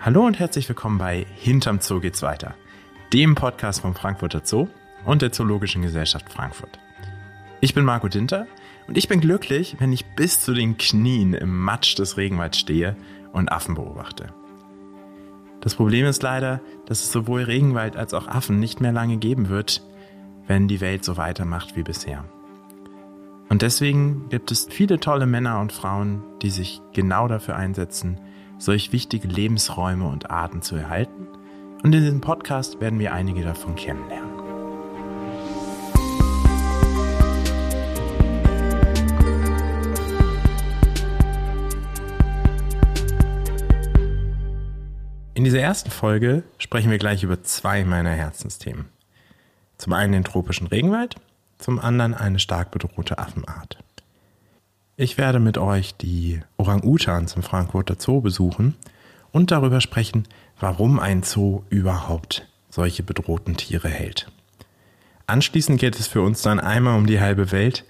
Hallo 0.00 0.24
und 0.24 0.38
herzlich 0.38 0.68
willkommen 0.68 0.96
bei 0.96 1.26
Hinterm 1.34 1.80
Zoo 1.80 1.98
geht's 1.98 2.22
weiter, 2.22 2.54
dem 3.12 3.34
Podcast 3.34 3.80
vom 3.80 3.96
Frankfurter 3.96 4.42
Zoo 4.44 4.68
und 5.04 5.22
der 5.22 5.32
Zoologischen 5.32 5.82
Gesellschaft 5.82 6.32
Frankfurt. 6.32 6.78
Ich 7.60 7.74
bin 7.74 7.84
Marco 7.84 8.06
Dinter 8.06 8.46
und 8.86 8.96
ich 8.96 9.08
bin 9.08 9.20
glücklich, 9.20 9.74
wenn 9.80 9.92
ich 9.92 10.06
bis 10.14 10.40
zu 10.40 10.54
den 10.54 10.78
Knien 10.78 11.34
im 11.34 11.64
Matsch 11.64 11.98
des 11.98 12.16
Regenwalds 12.16 12.60
stehe 12.60 12.96
und 13.32 13.50
Affen 13.50 13.74
beobachte. 13.74 14.32
Das 15.62 15.74
Problem 15.74 16.06
ist 16.06 16.22
leider, 16.22 16.60
dass 16.86 17.02
es 17.02 17.10
sowohl 17.10 17.42
Regenwald 17.42 17.96
als 17.96 18.14
auch 18.14 18.28
Affen 18.28 18.60
nicht 18.60 18.80
mehr 18.80 18.92
lange 18.92 19.16
geben 19.16 19.48
wird, 19.48 19.82
wenn 20.46 20.68
die 20.68 20.80
Welt 20.80 21.04
so 21.04 21.16
weitermacht 21.16 21.74
wie 21.74 21.82
bisher. 21.82 22.24
Und 23.48 23.62
deswegen 23.62 24.28
gibt 24.28 24.52
es 24.52 24.68
viele 24.70 25.00
tolle 25.00 25.26
Männer 25.26 25.58
und 25.58 25.72
Frauen, 25.72 26.22
die 26.40 26.50
sich 26.50 26.80
genau 26.92 27.26
dafür 27.26 27.56
einsetzen, 27.56 28.20
solch 28.58 28.92
wichtige 28.92 29.28
Lebensräume 29.28 30.06
und 30.06 30.30
Arten 30.30 30.62
zu 30.62 30.76
erhalten. 30.76 31.28
Und 31.82 31.94
in 31.94 32.02
diesem 32.02 32.20
Podcast 32.20 32.80
werden 32.80 32.98
wir 32.98 33.12
einige 33.12 33.42
davon 33.42 33.76
kennenlernen. 33.76 34.28
In 45.34 45.44
dieser 45.44 45.60
ersten 45.60 45.92
Folge 45.92 46.42
sprechen 46.58 46.90
wir 46.90 46.98
gleich 46.98 47.22
über 47.22 47.44
zwei 47.44 47.84
meiner 47.84 48.10
Herzensthemen. 48.10 48.86
Zum 49.76 49.92
einen 49.92 50.12
den 50.12 50.24
tropischen 50.24 50.66
Regenwald, 50.66 51.14
zum 51.58 51.78
anderen 51.78 52.12
eine 52.14 52.40
stark 52.40 52.72
bedrohte 52.72 53.18
Affenart. 53.18 53.78
Ich 55.00 55.16
werde 55.16 55.38
mit 55.38 55.58
euch 55.58 55.94
die 55.94 56.40
Orang-Utans 56.56 57.36
im 57.36 57.44
Frankfurter 57.44 57.94
Zoo 58.00 58.20
besuchen 58.20 58.74
und 59.30 59.52
darüber 59.52 59.80
sprechen, 59.80 60.26
warum 60.58 60.98
ein 60.98 61.22
Zoo 61.22 61.62
überhaupt 61.70 62.48
solche 62.68 63.04
bedrohten 63.04 63.56
Tiere 63.56 63.88
hält. 63.88 64.28
Anschließend 65.28 65.78
geht 65.78 66.00
es 66.00 66.08
für 66.08 66.20
uns 66.20 66.42
dann 66.42 66.58
einmal 66.58 66.98
um 66.98 67.06
die 67.06 67.20
halbe 67.20 67.52
Welt 67.52 67.84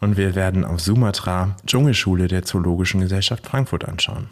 und 0.00 0.16
wir 0.16 0.34
werden 0.34 0.64
auf 0.64 0.80
Sumatra 0.80 1.54
Dschungelschule 1.66 2.28
der 2.28 2.44
Zoologischen 2.44 3.02
Gesellschaft 3.02 3.44
Frankfurt 3.44 3.84
anschauen. 3.84 4.30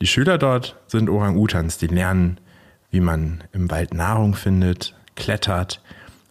Die 0.00 0.06
Schüler 0.06 0.38
dort 0.38 0.76
sind 0.86 1.10
Orang-Utans, 1.10 1.78
die 1.78 1.88
lernen, 1.88 2.38
wie 2.92 3.00
man 3.00 3.42
im 3.50 3.72
Wald 3.72 3.92
Nahrung 3.92 4.36
findet, 4.36 4.94
klettert 5.16 5.82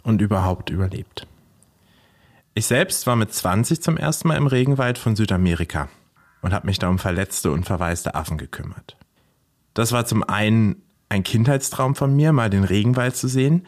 und 0.04 0.22
überhaupt 0.22 0.70
überlebt. 0.70 1.28
Ich 2.54 2.66
selbst 2.66 3.08
war 3.08 3.16
mit 3.16 3.34
20 3.34 3.82
zum 3.82 3.96
ersten 3.96 4.28
Mal 4.28 4.36
im 4.36 4.48
Regenwald 4.48 4.98
von 4.98 5.16
Südamerika 5.16 5.88
und 6.42 6.54
habe 6.54 6.68
mich 6.68 6.80
da 6.80 6.90
um 6.90 7.00
verletzte 7.00 7.50
und 7.52 7.66
verwaiste 7.66 8.14
Affen 8.14 8.38
gekümmert. 8.38 8.98
Das 9.74 9.94
war 9.94 10.06
zum 10.06 10.24
einen 10.24 10.82
ein 11.08 11.24
Kindheitstraum 11.24 11.96
von 11.96 12.14
mir, 12.14 12.34
mal 12.34 12.50
den 12.50 12.66
Regenwald 12.66 13.16
zu 13.16 13.30
sehen. 13.30 13.68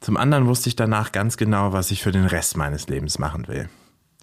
Zum 0.00 0.16
anderen 0.16 0.46
wusste 0.46 0.70
ich 0.70 0.76
danach 0.76 1.12
ganz 1.12 1.36
genau, 1.36 1.74
was 1.74 1.90
ich 1.90 2.02
für 2.02 2.12
den 2.12 2.24
Rest 2.24 2.56
meines 2.56 2.88
Lebens 2.88 3.18
machen 3.18 3.48
will. 3.48 3.68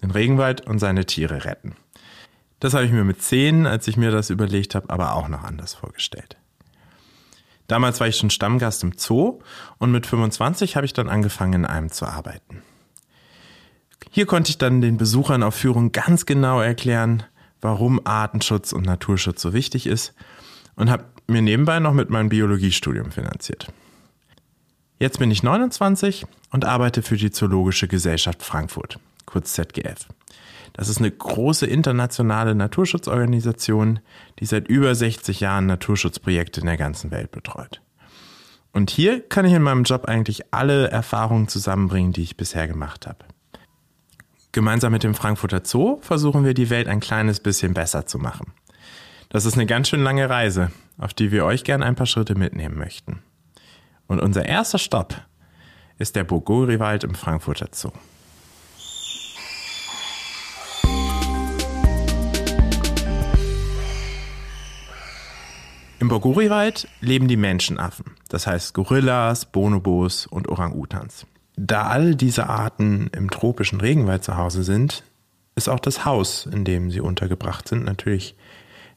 Den 0.02 0.10
Regenwald 0.10 0.66
und 0.66 0.80
seine 0.80 1.06
Tiere 1.06 1.44
retten. 1.44 1.76
Das 2.58 2.74
habe 2.74 2.84
ich 2.84 2.92
mir 2.92 3.04
mit 3.04 3.22
zehn, 3.22 3.66
als 3.66 3.86
ich 3.86 3.96
mir 3.96 4.10
das 4.10 4.30
überlegt 4.30 4.74
habe, 4.74 4.90
aber 4.90 5.14
auch 5.14 5.28
noch 5.28 5.44
anders 5.44 5.74
vorgestellt. 5.74 6.36
Damals 7.68 8.00
war 8.00 8.08
ich 8.08 8.16
schon 8.16 8.30
Stammgast 8.30 8.82
im 8.82 8.94
Zoo 8.96 9.38
und 9.78 9.92
mit 9.92 10.04
25 10.04 10.74
habe 10.74 10.84
ich 10.84 10.92
dann 10.92 11.08
angefangen, 11.08 11.52
in 11.52 11.64
einem 11.64 11.92
zu 11.92 12.06
arbeiten. 12.06 12.62
Hier 14.12 14.26
konnte 14.26 14.50
ich 14.50 14.58
dann 14.58 14.80
den 14.80 14.96
Besuchern 14.96 15.44
auf 15.44 15.54
Führung 15.54 15.92
ganz 15.92 16.26
genau 16.26 16.60
erklären, 16.60 17.22
warum 17.60 18.00
Artenschutz 18.04 18.72
und 18.72 18.84
Naturschutz 18.84 19.40
so 19.40 19.52
wichtig 19.52 19.86
ist 19.86 20.14
und 20.74 20.90
habe 20.90 21.04
mir 21.28 21.42
nebenbei 21.42 21.78
noch 21.78 21.94
mit 21.94 22.10
meinem 22.10 22.28
Biologiestudium 22.28 23.12
finanziert. 23.12 23.68
Jetzt 24.98 25.20
bin 25.20 25.30
ich 25.30 25.44
29 25.44 26.26
und 26.50 26.64
arbeite 26.64 27.02
für 27.02 27.16
die 27.16 27.30
Zoologische 27.30 27.86
Gesellschaft 27.86 28.42
Frankfurt, 28.42 28.98
kurz 29.26 29.52
ZGF. 29.52 30.08
Das 30.72 30.88
ist 30.88 30.98
eine 30.98 31.10
große 31.10 31.66
internationale 31.66 32.56
Naturschutzorganisation, 32.56 34.00
die 34.40 34.46
seit 34.46 34.68
über 34.68 34.94
60 34.94 35.38
Jahren 35.40 35.66
Naturschutzprojekte 35.66 36.60
in 36.60 36.66
der 36.66 36.76
ganzen 36.76 37.12
Welt 37.12 37.30
betreut. 37.30 37.80
Und 38.72 38.90
hier 38.90 39.20
kann 39.20 39.44
ich 39.44 39.52
in 39.52 39.62
meinem 39.62 39.84
Job 39.84 40.06
eigentlich 40.06 40.52
alle 40.52 40.88
Erfahrungen 40.88 41.48
zusammenbringen, 41.48 42.12
die 42.12 42.22
ich 42.22 42.36
bisher 42.36 42.68
gemacht 42.68 43.06
habe. 43.06 43.24
Gemeinsam 44.52 44.90
mit 44.90 45.04
dem 45.04 45.14
Frankfurter 45.14 45.62
Zoo 45.64 45.98
versuchen 46.00 46.44
wir 46.44 46.54
die 46.54 46.70
Welt 46.70 46.88
ein 46.88 46.98
kleines 46.98 47.38
bisschen 47.38 47.72
besser 47.72 48.06
zu 48.06 48.18
machen. 48.18 48.52
Das 49.28 49.44
ist 49.44 49.54
eine 49.54 49.66
ganz 49.66 49.88
schön 49.88 50.02
lange 50.02 50.28
Reise, 50.28 50.72
auf 50.98 51.14
die 51.14 51.30
wir 51.30 51.44
euch 51.44 51.62
gern 51.62 51.84
ein 51.84 51.94
paar 51.94 52.06
Schritte 52.06 52.34
mitnehmen 52.34 52.76
möchten. 52.76 53.22
Und 54.08 54.20
unser 54.20 54.44
erster 54.44 54.78
Stopp 54.78 55.14
ist 55.98 56.16
der 56.16 56.24
Bogori-Wald 56.24 57.04
im 57.04 57.14
Frankfurter 57.14 57.68
Zoo. 57.70 57.92
Im 66.00 66.08
Bogori-Wald 66.08 66.88
leben 67.00 67.28
die 67.28 67.36
Menschenaffen, 67.36 68.16
das 68.28 68.48
heißt 68.48 68.74
Gorillas, 68.74 69.44
Bonobos 69.44 70.26
und 70.26 70.48
Orang-Utans. 70.48 71.26
Da 71.56 71.88
all 71.88 72.14
diese 72.14 72.48
Arten 72.48 73.10
im 73.14 73.30
tropischen 73.30 73.80
Regenwald 73.80 74.24
zu 74.24 74.36
Hause 74.36 74.62
sind, 74.62 75.04
ist 75.54 75.68
auch 75.68 75.80
das 75.80 76.04
Haus, 76.04 76.46
in 76.46 76.64
dem 76.64 76.90
sie 76.90 77.00
untergebracht 77.00 77.68
sind, 77.68 77.84
natürlich 77.84 78.36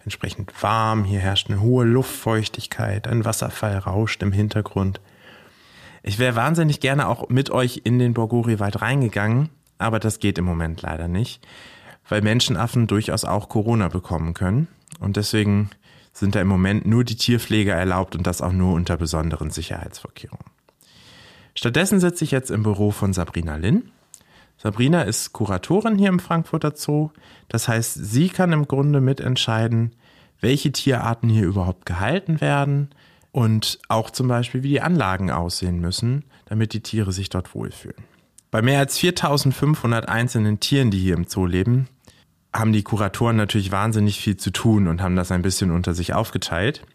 entsprechend 0.04 0.52
warm. 0.62 1.04
Hier 1.04 1.20
herrscht 1.20 1.50
eine 1.50 1.62
hohe 1.62 1.86
Luftfeuchtigkeit, 1.86 3.08
ein 3.08 3.26
Wasserfall 3.26 3.78
rauscht 3.78 4.22
im 4.24 4.32
Hintergrund. 4.32 5.02
Ich 6.04 6.20
wäre 6.20 6.36
wahnsinnig 6.36 6.80
gerne 6.80 7.08
auch 7.08 7.30
mit 7.30 7.50
euch 7.50 7.82
in 7.84 8.00
den 8.00 8.14
Borgori-Wald 8.14 8.82
reingegangen, 8.82 9.50
aber 9.78 10.00
das 10.00 10.20
geht 10.20 10.38
im 10.38 10.46
Moment 10.46 10.82
leider 10.82 11.08
nicht, 11.08 11.46
weil 12.08 12.22
Menschenaffen 12.22 12.88
durchaus 12.88 13.26
auch 13.26 13.50
Corona 13.50 13.88
bekommen 13.88 14.34
können. 14.34 14.68
Und 15.00 15.18
deswegen 15.18 15.70
sind 16.12 16.36
da 16.36 16.42
im 16.42 16.48
Moment 16.48 16.86
nur 16.86 17.04
die 17.04 17.16
Tierpfleger 17.16 17.74
erlaubt 17.74 18.16
und 18.16 18.28
das 18.28 18.42
auch 18.42 18.52
nur 18.52 18.74
unter 18.74 18.98
besonderen 18.98 19.50
Sicherheitsvorkehrungen. 19.50 20.53
Stattdessen 21.56 22.00
sitze 22.00 22.24
ich 22.24 22.32
jetzt 22.32 22.52
im 22.52 22.64
Büro 22.64 22.92
von 22.92 23.14
Sabrina 23.14 23.56
Linn. 23.58 23.92
Sabrina 24.58 25.04
ist 25.04 25.34
Kuratorin 25.34 25.98
hier 25.98 26.10
im 26.10 26.20
Frankfurter 26.20 26.74
Zoo. 26.76 27.10
Das 27.50 27.68
heißt, 27.68 27.94
sie 27.94 28.30
kann 28.30 28.52
im 28.54 28.68
Grunde 28.68 29.02
mitentscheiden, 29.02 29.96
welche 30.40 30.72
Tierarten 30.72 31.30
hier 31.30 31.46
überhaupt 31.46 31.86
gehalten 31.86 32.42
werden 32.42 32.90
und 33.32 33.80
auch 33.88 34.10
zum 34.10 34.28
Beispiel, 34.28 34.64
wie 34.64 34.70
die 34.70 34.82
Anlagen 34.82 35.32
aussehen 35.32 35.80
müssen, 35.80 36.24
damit 36.46 36.74
die 36.74 36.82
Tiere 36.82 37.12
sich 37.12 37.30
dort 37.30 37.54
wohlfühlen. 37.56 38.04
Bei 38.52 38.62
mehr 38.62 38.80
als 38.80 39.00
4500 39.00 40.08
einzelnen 40.08 40.60
Tieren, 40.60 40.92
die 40.92 41.00
hier 41.00 41.16
im 41.16 41.26
Zoo 41.28 41.46
leben, 41.46 41.88
haben 42.54 42.72
die 42.72 42.84
Kuratoren 42.84 43.36
natürlich 43.36 43.72
wahnsinnig 43.72 44.20
viel 44.20 44.38
zu 44.38 44.52
tun 44.52 44.88
und 44.88 45.02
haben 45.02 45.16
das 45.16 45.32
ein 45.32 45.42
bisschen 45.42 45.72
unter 45.72 45.96
sich 45.96 46.14
aufgeteilt. 46.14 46.86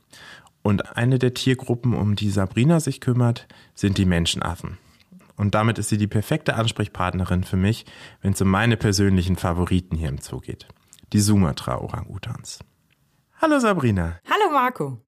Und 0.69 0.99
eine 0.99 1.19
der 1.19 1.33
Tiergruppen, 1.33 1.95
um 1.95 2.15
die 2.15 2.29
Sabrina 2.29 2.79
sich 2.79 3.01
kümmert, 3.01 3.49
sind 3.75 3.97
die 3.97 4.05
Menschenaffen. 4.05 4.77
Und 5.35 5.55
damit 5.55 5.79
ist 5.79 5.89
sie 5.89 5.97
die 5.97 6.07
perfekte 6.07 6.57
Ansprechpartnerin 6.57 7.43
für 7.43 7.57
mich, 7.57 7.87
wenn 8.21 8.35
es 8.35 8.43
um 8.43 8.49
meine 8.49 8.77
persönlichen 8.77 9.37
Favoriten 9.37 9.97
hier 9.97 10.11
im 10.11 10.19
Zoo 10.19 10.41
geht. 10.41 10.69
Die 11.15 11.21
Sumatra-Orang-Utans. 11.21 12.59
Hallo 13.41 13.59
Sabrina. 13.61 14.21
Hallo 14.27 14.53
Marco. 14.53 15.01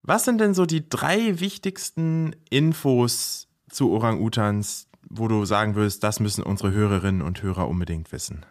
Was 0.00 0.24
sind 0.24 0.40
denn 0.40 0.54
so 0.54 0.64
die 0.64 0.88
drei 0.88 1.40
wichtigsten 1.40 2.34
Infos 2.48 3.48
zu 3.68 3.92
Orang-Utans, 3.92 4.88
wo 5.10 5.28
du 5.28 5.44
sagen 5.44 5.74
würdest, 5.74 6.02
das 6.04 6.20
müssen 6.20 6.42
unsere 6.42 6.72
Hörerinnen 6.72 7.20
und 7.20 7.42
Hörer 7.42 7.68
unbedingt 7.68 8.12
wissen? 8.12 8.46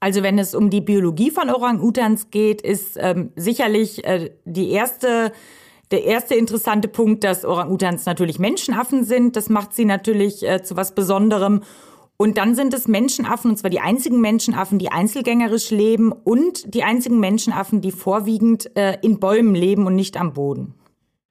Also 0.00 0.22
wenn 0.22 0.38
es 0.38 0.54
um 0.54 0.70
die 0.70 0.80
Biologie 0.80 1.30
von 1.30 1.50
Orang-Utans 1.50 2.30
geht, 2.30 2.60
ist 2.60 2.96
ähm, 2.98 3.32
sicherlich 3.36 4.04
äh, 4.04 4.30
die 4.44 4.70
erste 4.70 5.32
der 5.92 6.04
erste 6.04 6.34
interessante 6.34 6.88
Punkt, 6.88 7.22
dass 7.22 7.44
Orang-Utans 7.44 8.06
natürlich 8.06 8.38
Menschenaffen 8.38 9.04
sind. 9.04 9.36
Das 9.36 9.48
macht 9.48 9.72
sie 9.72 9.84
natürlich 9.84 10.42
äh, 10.42 10.62
zu 10.62 10.76
was 10.76 10.94
Besonderem. 10.94 11.62
Und 12.16 12.38
dann 12.38 12.54
sind 12.54 12.72
es 12.72 12.88
Menschenaffen, 12.88 13.50
und 13.50 13.56
zwar 13.58 13.70
die 13.70 13.80
einzigen 13.80 14.20
Menschenaffen, 14.20 14.78
die 14.78 14.90
einzelgängerisch 14.90 15.70
leben 15.70 16.12
und 16.12 16.74
die 16.74 16.82
einzigen 16.82 17.20
Menschenaffen, 17.20 17.82
die 17.82 17.92
vorwiegend 17.92 18.74
äh, 18.76 18.98
in 19.02 19.20
Bäumen 19.20 19.54
leben 19.54 19.86
und 19.86 19.94
nicht 19.94 20.16
am 20.16 20.32
Boden. 20.32 20.74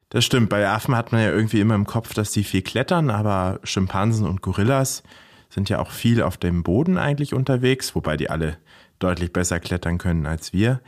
Das 0.09 0.23
stimmt. 0.23 0.49
Bei 0.49 0.69
Affen 0.69 0.95
hat 0.95 1.11
man 1.11 1.21
ja 1.21 1.31
irgendwie 1.31 1.59
immer 1.59 1.75
im 1.75 1.87
Kopf, 1.87 2.13
dass 2.13 2.31
sie 2.31 2.43
viel 2.43 2.61
klettern, 2.61 3.09
aber 3.09 3.59
Schimpansen 3.63 4.27
und 4.27 4.41
Gorillas 4.41 5.01
sind 5.49 5.69
ja 5.69 5.79
auch 5.79 5.91
viel 5.91 6.21
auf 6.21 6.37
dem 6.37 6.63
Boden 6.63 6.97
eigentlich 6.97 7.33
unterwegs, 7.33 7.95
wobei 7.95 8.17
die 8.17 8.29
alle 8.29 8.57
deutlich 8.99 9.33
besser 9.33 9.59
klettern 9.59 9.97
können 9.97 10.25
als 10.25 10.53
wir. 10.53 10.81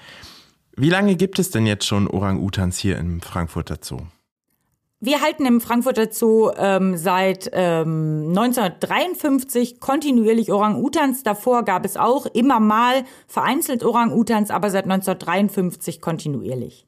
Wie 0.75 0.89
lange 0.89 1.15
gibt 1.15 1.39
es 1.39 1.49
denn 1.49 1.65
jetzt 1.65 1.85
schon 1.85 2.07
Orang-Utans 2.07 2.77
hier 2.77 2.97
im 2.97 3.21
Frankfurter 3.21 3.77
Zoo? 3.81 4.01
Wir 4.99 5.21
halten 5.21 5.45
im 5.45 5.61
Frankfurter 5.61 6.11
Zoo 6.11 6.51
ähm, 6.57 6.97
seit 6.97 7.51
ähm, 7.53 8.29
1953 8.29 9.79
kontinuierlich 9.79 10.51
Orang-Utans. 10.51 11.21
Davor 11.21 11.63
gab 11.63 11.85
es 11.85 11.97
auch 11.97 12.25
immer 12.25 12.59
mal 12.59 13.03
vereinzelt 13.27 13.83
Orang-Utans, 13.83 14.49
aber 14.49 14.71
seit 14.71 14.85
1953 14.85 16.01
kontinuierlich. 16.01 16.87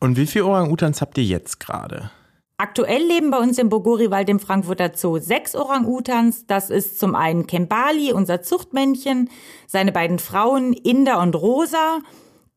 Und 0.00 0.16
wie 0.16 0.26
viele 0.26 0.46
Orang-Utans 0.46 1.02
habt 1.02 1.18
ihr 1.18 1.24
jetzt 1.24 1.60
gerade? 1.60 2.10
Aktuell 2.62 3.02
leben 3.02 3.32
bei 3.32 3.38
uns 3.38 3.58
im 3.58 3.68
Bogori-Wald 3.68 4.28
im 4.28 4.38
Frankfurter 4.38 4.92
Zoo 4.94 5.18
sechs 5.18 5.56
Orang-Utans. 5.56 6.46
Das 6.46 6.70
ist 6.70 7.00
zum 7.00 7.16
einen 7.16 7.48
Kembali, 7.48 8.12
unser 8.12 8.40
Zuchtmännchen, 8.40 9.30
seine 9.66 9.90
beiden 9.90 10.20
Frauen 10.20 10.72
Inda 10.72 11.20
und 11.20 11.34
Rosa, 11.34 11.98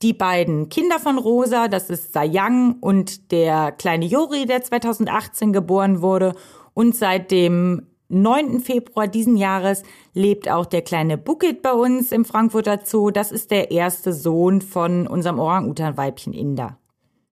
die 0.04 0.14
beiden 0.14 0.70
Kinder 0.70 1.00
von 1.00 1.18
Rosa, 1.18 1.70
das 1.70 1.90
ist 1.90 2.14
Sayang 2.14 2.76
und 2.82 3.32
der 3.32 3.72
kleine 3.72 4.06
Jori, 4.06 4.46
der 4.46 4.62
2018 4.62 5.52
geboren 5.52 6.04
wurde. 6.04 6.36
Und 6.76 6.96
seit 6.96 7.32
dem 7.32 7.88
9. 8.08 8.60
Februar 8.60 9.08
diesen 9.08 9.38
Jahres 9.38 9.82
lebt 10.14 10.52
auch 10.52 10.68
der 10.68 10.84
kleine 10.84 11.18
Bukit 11.18 11.64
bei 11.64 11.74
uns 11.74 12.12
im 12.12 12.26
Frankfurter 12.26 12.82
Zoo. 12.84 13.10
Das 13.10 13.32
ist 13.32 13.50
der 13.50 13.72
erste 13.72 14.14
Sohn 14.14 14.62
von 14.62 15.08
unserem 15.08 15.40
Orang-Utan-Weibchen 15.40 16.34
Inda. 16.34 16.78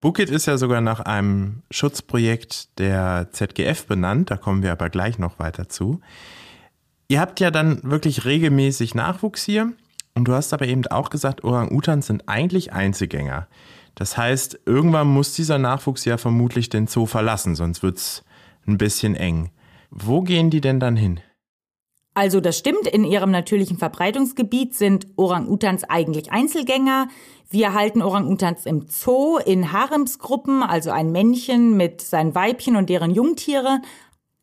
Bukit 0.04 0.30
ist 0.30 0.48
ja 0.48 0.58
sogar 0.58 0.82
nach 0.82 1.00
einem 1.00 1.62
Schutzprojekt 1.72 2.78
der 2.78 3.30
ZGF 3.32 3.86
benannt, 3.86 4.32
da 4.32 4.36
kommen 4.36 4.62
wir 4.62 4.74
aber 4.74 4.90
gleich 4.90 5.18
noch 5.18 5.40
weiter 5.40 5.70
zu. 5.70 6.02
Ihr 7.08 7.22
habt 7.22 7.40
ja 7.40 7.52
dann 7.52 7.82
wirklich 7.84 8.26
regelmäßig 8.26 8.96
Nachwuchs 8.96 9.46
hier 9.46 9.72
und 10.14 10.28
du 10.28 10.34
hast 10.34 10.52
aber 10.52 10.68
eben 10.68 10.86
auch 10.88 11.10
gesagt, 11.10 11.46
Orang-Utans 11.46 12.08
sind 12.08 12.28
eigentlich 12.28 12.74
Einzelgänger. 12.74 13.48
Das 13.96 14.18
heißt, 14.18 14.60
irgendwann 14.66 15.08
muss 15.08 15.36
dieser 15.36 15.58
Nachwuchs 15.58 16.04
ja 16.04 16.18
vermutlich 16.18 16.68
den 16.68 16.88
Zoo 16.88 17.06
verlassen, 17.06 17.56
sonst 17.56 17.82
wird 17.82 17.96
es 17.96 18.26
ein 18.68 18.78
bisschen 18.78 19.16
eng. 19.16 19.52
Wo 19.90 20.22
gehen 20.22 20.50
die 20.50 20.60
denn 20.60 20.82
dann 20.82 20.98
hin? 20.98 21.22
Also 22.16 22.42
das 22.42 22.58
stimmt, 22.58 22.88
in 22.88 23.06
ihrem 23.06 23.32
natürlichen 23.32 23.78
Verbreitungsgebiet 23.78 24.76
sind 24.76 25.08
Orang-Utans 25.16 25.84
eigentlich 25.86 26.32
Einzelgänger. 26.32 27.08
Wir 27.50 27.74
halten 27.74 28.04
Orang-Utans 28.04 28.68
im 28.68 28.86
Zoo 28.88 29.38
in 29.38 29.72
Haremsgruppen, 29.72 30.62
also 30.62 30.92
ein 30.92 31.12
Männchen 31.12 31.76
mit 31.76 32.02
seinen 32.02 32.36
Weibchen 32.36 32.76
und 32.76 32.90
deren 32.90 33.10
Jungtiere. 33.10 33.82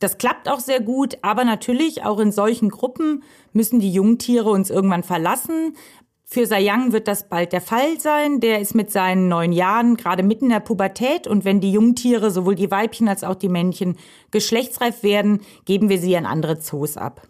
Das 0.01 0.19
klappt 0.19 0.49
auch 0.49 0.59
sehr 0.59 0.81
gut, 0.81 1.19
aber 1.23 1.45
natürlich 1.45 2.05
auch 2.05 2.19
in 2.19 2.33
solchen 2.33 2.71
Gruppen 2.71 3.23
müssen 3.53 3.79
die 3.79 3.93
Jungtiere 3.93 4.51
uns 4.51 4.71
irgendwann 4.71 5.05
verlassen. 5.05 5.77
Für 6.25 6.47
Sayang 6.47 6.93
wird 6.93 7.07
das 7.07 7.29
bald 7.29 7.53
der 7.53 7.61
Fall 7.61 8.01
sein. 8.01 8.41
Der 8.41 8.61
ist 8.61 8.75
mit 8.75 8.91
seinen 8.91 9.29
neun 9.29 9.53
Jahren 9.53 9.97
gerade 9.97 10.23
mitten 10.23 10.47
in 10.47 10.51
der 10.51 10.61
Pubertät 10.61 11.27
und 11.27 11.45
wenn 11.45 11.61
die 11.61 11.73
Jungtiere, 11.73 12.31
sowohl 12.31 12.55
die 12.55 12.71
Weibchen 12.71 13.09
als 13.09 13.23
auch 13.23 13.35
die 13.35 13.49
Männchen, 13.49 13.97
geschlechtsreif 14.31 15.03
werden, 15.03 15.41
geben 15.67 15.89
wir 15.89 15.99
sie 15.99 16.17
an 16.17 16.27
andere 16.27 16.59
Zoos 16.59 16.97
ab. 16.97 17.23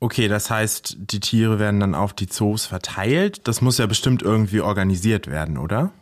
Okay, 0.00 0.28
das 0.28 0.48
heißt, 0.48 0.96
die 1.00 1.20
Tiere 1.20 1.58
werden 1.58 1.80
dann 1.80 1.94
auf 1.94 2.12
die 2.12 2.28
Zoos 2.28 2.66
verteilt. 2.66 3.48
Das 3.48 3.60
muss 3.60 3.78
ja 3.78 3.86
bestimmt 3.86 4.22
irgendwie 4.22 4.60
organisiert 4.60 5.26
werden, 5.26 5.58
oder? 5.58 5.92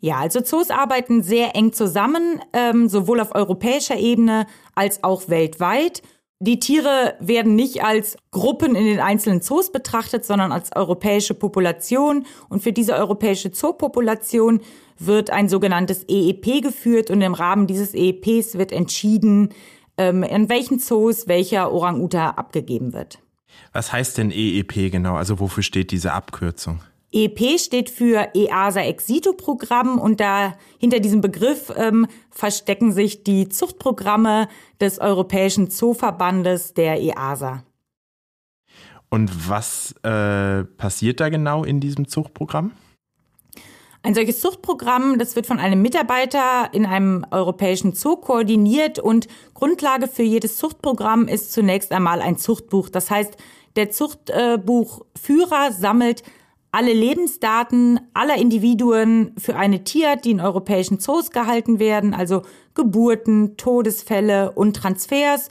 Ja, 0.00 0.18
also 0.18 0.40
Zoos 0.40 0.70
arbeiten 0.70 1.22
sehr 1.22 1.54
eng 1.54 1.72
zusammen, 1.72 2.40
ähm, 2.52 2.88
sowohl 2.88 3.20
auf 3.20 3.34
europäischer 3.34 3.96
Ebene 3.96 4.46
als 4.74 5.04
auch 5.04 5.28
weltweit. 5.28 6.02
Die 6.40 6.58
Tiere 6.58 7.14
werden 7.20 7.54
nicht 7.54 7.84
als 7.84 8.18
Gruppen 8.32 8.74
in 8.74 8.84
den 8.84 9.00
einzelnen 9.00 9.40
Zoos 9.40 9.72
betrachtet, 9.72 10.24
sondern 10.24 10.52
als 10.52 10.74
europäische 10.76 11.32
Population. 11.32 12.26
Und 12.50 12.62
für 12.62 12.72
diese 12.72 12.94
europäische 12.96 13.52
Zoopopulation 13.52 14.60
wird 14.98 15.30
ein 15.30 15.48
sogenanntes 15.48 16.04
EEP 16.08 16.60
geführt 16.60 17.10
und 17.10 17.22
im 17.22 17.34
Rahmen 17.34 17.66
dieses 17.66 17.94
EEPs 17.94 18.58
wird 18.58 18.72
entschieden, 18.72 19.50
ähm, 19.96 20.22
in 20.22 20.48
welchen 20.48 20.80
Zoos 20.80 21.28
welcher 21.28 21.72
Orang-Uta 21.72 22.30
abgegeben 22.30 22.92
wird. 22.92 23.20
Was 23.72 23.92
heißt 23.92 24.18
denn 24.18 24.30
EEP 24.30 24.90
genau? 24.90 25.16
Also 25.16 25.40
wofür 25.40 25.62
steht 25.62 25.90
diese 25.90 26.12
Abkürzung? 26.12 26.80
EP 27.14 27.60
steht 27.60 27.90
für 27.90 28.30
EASA 28.34 28.80
Exito 28.82 29.34
Programm 29.34 29.98
und 30.00 30.18
da 30.18 30.54
hinter 30.78 30.98
diesem 30.98 31.20
Begriff 31.20 31.72
ähm, 31.76 32.08
verstecken 32.30 32.92
sich 32.92 33.22
die 33.22 33.48
Zuchtprogramme 33.48 34.48
des 34.80 34.98
Europäischen 34.98 35.70
Zooverbandes 35.70 36.74
der 36.74 37.00
EASA. 37.00 37.62
Und 39.10 39.48
was 39.48 39.94
äh, 40.02 40.64
passiert 40.64 41.20
da 41.20 41.28
genau 41.28 41.62
in 41.62 41.78
diesem 41.78 42.08
Zuchtprogramm? 42.08 42.72
Ein 44.04 44.14
solches 44.14 44.40
Zuchtprogramm, 44.40 45.18
das 45.18 45.34
wird 45.34 45.46
von 45.46 45.58
einem 45.58 45.80
Mitarbeiter 45.80 46.68
in 46.72 46.84
einem 46.84 47.24
europäischen 47.30 47.94
Zoo 47.94 48.16
koordiniert 48.16 48.98
und 48.98 49.28
Grundlage 49.54 50.08
für 50.08 50.22
jedes 50.22 50.58
Zuchtprogramm 50.58 51.26
ist 51.26 51.54
zunächst 51.54 51.90
einmal 51.90 52.20
ein 52.20 52.36
Zuchtbuch. 52.36 52.90
Das 52.90 53.10
heißt, 53.10 53.34
der 53.76 53.90
Zuchtbuchführer 53.90 55.72
sammelt 55.72 56.22
alle 56.70 56.92
Lebensdaten 56.92 57.98
aller 58.12 58.36
Individuen 58.36 59.34
für 59.38 59.56
eine 59.56 59.84
Tierart, 59.84 60.26
die 60.26 60.32
in 60.32 60.40
europäischen 60.42 61.00
Zoos 61.00 61.30
gehalten 61.30 61.78
werden, 61.78 62.12
also 62.12 62.42
Geburten, 62.74 63.56
Todesfälle 63.56 64.52
und 64.52 64.76
Transfers. 64.76 65.48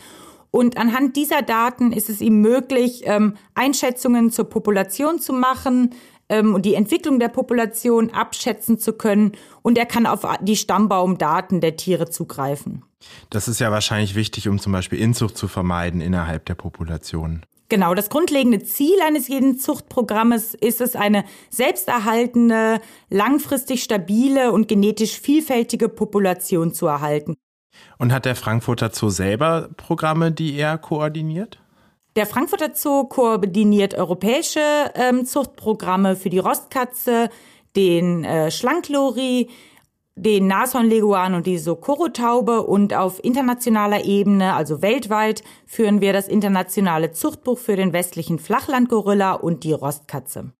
Und 0.51 0.77
anhand 0.77 1.15
dieser 1.15 1.41
Daten 1.41 1.91
ist 1.91 2.07
es 2.07 2.21
ihm 2.21 2.39
möglich, 2.41 3.01
ähm, 3.05 3.33
Einschätzungen 3.55 4.29
zur 4.29 4.45
Population 4.45 5.17
zu 5.17 5.33
machen 5.33 5.95
ähm, 6.33 6.55
und 6.55 6.65
die 6.65 6.75
Entwicklung 6.75 7.19
der 7.19 7.29
Population 7.29 8.09
abschätzen 8.11 8.79
zu 8.79 8.93
können. 8.93 9.33
Und 9.61 9.77
er 9.77 9.85
kann 9.85 10.05
auf 10.05 10.25
die 10.41 10.55
Stammbaumdaten 10.55 11.61
der 11.61 11.75
Tiere 11.75 12.09
zugreifen. 12.09 12.83
Das 13.29 13.47
ist 13.47 13.59
ja 13.59 13.71
wahrscheinlich 13.71 14.15
wichtig, 14.15 14.47
um 14.47 14.59
zum 14.59 14.73
Beispiel 14.73 14.99
Inzucht 14.99 15.37
zu 15.37 15.47
vermeiden 15.47 16.01
innerhalb 16.01 16.45
der 16.45 16.55
Population. 16.55 17.45
Genau, 17.69 17.95
das 17.95 18.09
grundlegende 18.09 18.63
Ziel 18.63 18.95
eines 19.05 19.27
jeden 19.27 19.57
Zuchtprogrammes 19.57 20.53
ist 20.53 20.79
es, 20.79 20.95
eine 20.95 21.23
selbsterhaltende, 21.49 22.79
langfristig 23.09 23.83
stabile 23.83 24.51
und 24.51 24.67
genetisch 24.67 25.19
vielfältige 25.19 25.89
Population 25.89 26.73
zu 26.73 26.87
erhalten. 26.87 27.35
Und 27.97 28.13
hat 28.13 28.25
der 28.25 28.35
Frankfurter 28.35 28.91
Zoo 28.93 29.09
selber 29.09 29.69
Programme, 29.75 30.31
die 30.31 30.55
er 30.55 30.77
koordiniert? 30.77 31.62
Der 32.15 32.27
Frankfurter 32.27 32.75
Zoo 32.75 33.05
koordiniert 33.05 33.95
europäische 33.95 34.59
ähm, 34.93 35.25
Zuchtprogramme 35.25 36.15
für 36.15 36.29
die 36.29 36.37
Rostkatze, 36.37 37.29
den 37.75 38.23
äh, 38.23 38.51
Schlanklori, 38.51 39.49
den 40.15 40.45
Nashornleguan 40.45 41.33
und 41.33 41.47
die 41.47 41.57
Socorro-Taube 41.57 42.61
und 42.61 42.93
auf 42.93 43.23
internationaler 43.23 44.05
Ebene, 44.05 44.53
also 44.53 44.83
weltweit, 44.83 45.43
führen 45.65 46.01
wir 46.01 46.13
das 46.13 46.27
internationale 46.27 47.13
Zuchtbuch 47.13 47.57
für 47.57 47.75
den 47.75 47.93
westlichen 47.93 48.37
Flachlandgorilla 48.37 49.33
und 49.33 49.63
die 49.63 49.73
Rostkatze. 49.73 50.53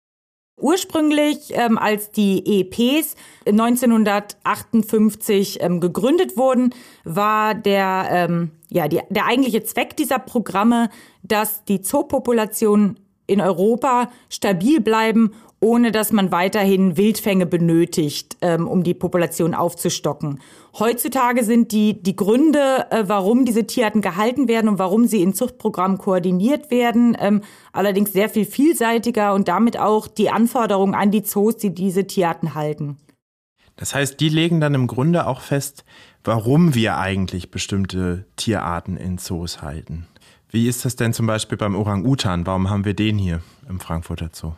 Ursprünglich, 0.63 1.51
ähm, 1.51 1.77
als 1.77 2.09
die 2.11 2.61
EPs 2.61 3.15
1958 3.45 5.61
ähm, 5.61 5.81
gegründet 5.81 6.37
wurden, 6.37 6.73
war 7.03 7.53
der, 7.53 8.07
ähm, 8.09 8.51
ja, 8.69 8.87
die, 8.87 9.01
der 9.09 9.25
eigentliche 9.25 9.65
Zweck 9.65 9.97
dieser 9.97 10.19
Programme, 10.19 10.89
dass 11.21 11.65
die 11.65 11.81
Zoopopulationen 11.81 12.97
in 13.27 13.41
Europa 13.41 14.09
stabil 14.29 14.79
bleiben 14.79 15.33
ohne 15.63 15.93
dass 15.93 16.11
man 16.11 16.29
weiterhin 16.29 16.97
Wildfänge 16.97 17.45
benötigt, 17.45 18.35
ähm, 18.41 18.67
um 18.67 18.83
die 18.83 18.93
Population 18.93 19.53
aufzustocken. 19.53 20.41
Heutzutage 20.77 21.45
sind 21.45 21.71
die, 21.71 22.03
die 22.03 22.17
Gründe, 22.17 22.85
äh, 22.91 23.05
warum 23.07 23.45
diese 23.45 23.65
Tierarten 23.65 24.01
gehalten 24.01 24.49
werden 24.49 24.67
und 24.67 24.77
warum 24.77 25.07
sie 25.07 25.21
in 25.21 25.33
Zuchtprogrammen 25.33 25.99
koordiniert 25.99 26.69
werden, 26.69 27.15
ähm, 27.17 27.41
allerdings 27.71 28.11
sehr 28.11 28.27
viel 28.27 28.43
vielseitiger 28.43 29.33
und 29.33 29.47
damit 29.47 29.79
auch 29.79 30.07
die 30.07 30.29
Anforderungen 30.29 30.95
an 30.95 31.11
die 31.11 31.23
Zoos, 31.23 31.55
die 31.55 31.73
diese 31.73 32.05
Tierarten 32.07 32.55
halten. 32.55 32.97
Das 33.77 33.95
heißt, 33.95 34.19
die 34.19 34.29
legen 34.29 34.59
dann 34.59 34.73
im 34.73 34.87
Grunde 34.87 35.25
auch 35.27 35.39
fest, 35.39 35.85
warum 36.25 36.75
wir 36.75 36.97
eigentlich 36.97 37.51
bestimmte 37.51 38.25
Tierarten 38.35 38.97
in 38.97 39.17
Zoos 39.17 39.61
halten. 39.61 40.07
Wie 40.49 40.67
ist 40.67 40.83
das 40.83 40.97
denn 40.97 41.13
zum 41.13 41.25
Beispiel 41.25 41.57
beim 41.57 41.73
Orang-Utan? 41.73 42.45
Warum 42.45 42.69
haben 42.69 42.83
wir 42.83 42.93
den 42.93 43.17
hier 43.17 43.41
im 43.69 43.79
Frankfurter 43.79 44.29
Zoo? 44.33 44.51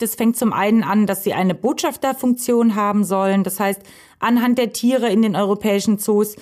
Das 0.00 0.14
fängt 0.14 0.36
zum 0.36 0.52
einen 0.52 0.82
an, 0.82 1.06
dass 1.06 1.24
sie 1.24 1.34
eine 1.34 1.54
Botschafterfunktion 1.54 2.74
haben 2.74 3.04
sollen. 3.04 3.44
Das 3.44 3.60
heißt, 3.60 3.82
anhand 4.18 4.58
der 4.58 4.72
Tiere 4.72 5.10
in 5.10 5.20
den 5.20 5.36
europäischen 5.36 5.98
Zoos 5.98 6.36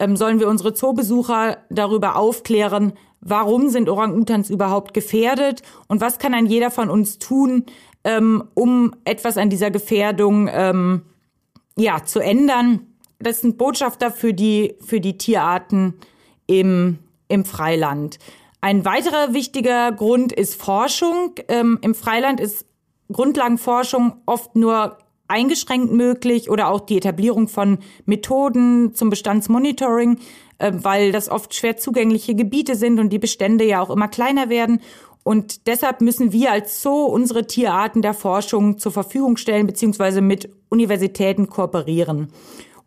ähm, 0.00 0.16
sollen 0.16 0.40
wir 0.40 0.48
unsere 0.48 0.74
Zoobesucher 0.74 1.58
darüber 1.70 2.16
aufklären, 2.16 2.94
warum 3.20 3.68
sind 3.68 3.88
Orang-Utans 3.88 4.50
überhaupt 4.50 4.94
gefährdet 4.94 5.62
und 5.86 6.00
was 6.00 6.18
kann 6.18 6.34
ein 6.34 6.46
jeder 6.46 6.72
von 6.72 6.90
uns 6.90 7.20
tun, 7.20 7.66
ähm, 8.02 8.44
um 8.54 8.94
etwas 9.04 9.38
an 9.38 9.48
dieser 9.48 9.70
Gefährdung 9.70 10.50
ähm, 10.52 11.02
ja, 11.76 12.04
zu 12.04 12.18
ändern. 12.18 12.80
Das 13.20 13.42
sind 13.42 13.58
Botschafter 13.58 14.10
für 14.10 14.34
die, 14.34 14.74
für 14.84 15.00
die 15.00 15.16
Tierarten 15.18 15.94
im, 16.48 16.98
im 17.28 17.44
Freiland. 17.44 18.18
Ein 18.60 18.84
weiterer 18.84 19.34
wichtiger 19.34 19.92
Grund 19.92 20.32
ist 20.32 20.60
Forschung. 20.60 21.34
Ähm, 21.48 21.78
Im 21.82 21.94
Freiland 21.94 22.40
ist 22.40 22.66
Grundlagenforschung 23.12 24.14
oft 24.26 24.56
nur 24.56 24.98
eingeschränkt 25.28 25.92
möglich 25.92 26.50
oder 26.50 26.68
auch 26.68 26.80
die 26.80 26.98
Etablierung 26.98 27.48
von 27.48 27.78
Methoden 28.04 28.94
zum 28.94 29.10
Bestandsmonitoring, 29.10 30.18
äh, 30.58 30.72
weil 30.74 31.12
das 31.12 31.28
oft 31.28 31.54
schwer 31.54 31.76
zugängliche 31.76 32.34
Gebiete 32.34 32.76
sind 32.76 33.00
und 33.00 33.10
die 33.10 33.18
Bestände 33.18 33.64
ja 33.64 33.80
auch 33.80 33.90
immer 33.90 34.08
kleiner 34.08 34.48
werden. 34.48 34.80
Und 35.22 35.66
deshalb 35.66 36.02
müssen 36.02 36.32
wir 36.32 36.52
als 36.52 36.82
Zoo 36.82 37.04
unsere 37.06 37.46
Tierarten 37.46 38.02
der 38.02 38.12
Forschung 38.12 38.78
zur 38.78 38.92
Verfügung 38.92 39.38
stellen, 39.38 39.66
beziehungsweise 39.66 40.20
mit 40.20 40.50
Universitäten 40.68 41.48
kooperieren. 41.48 42.28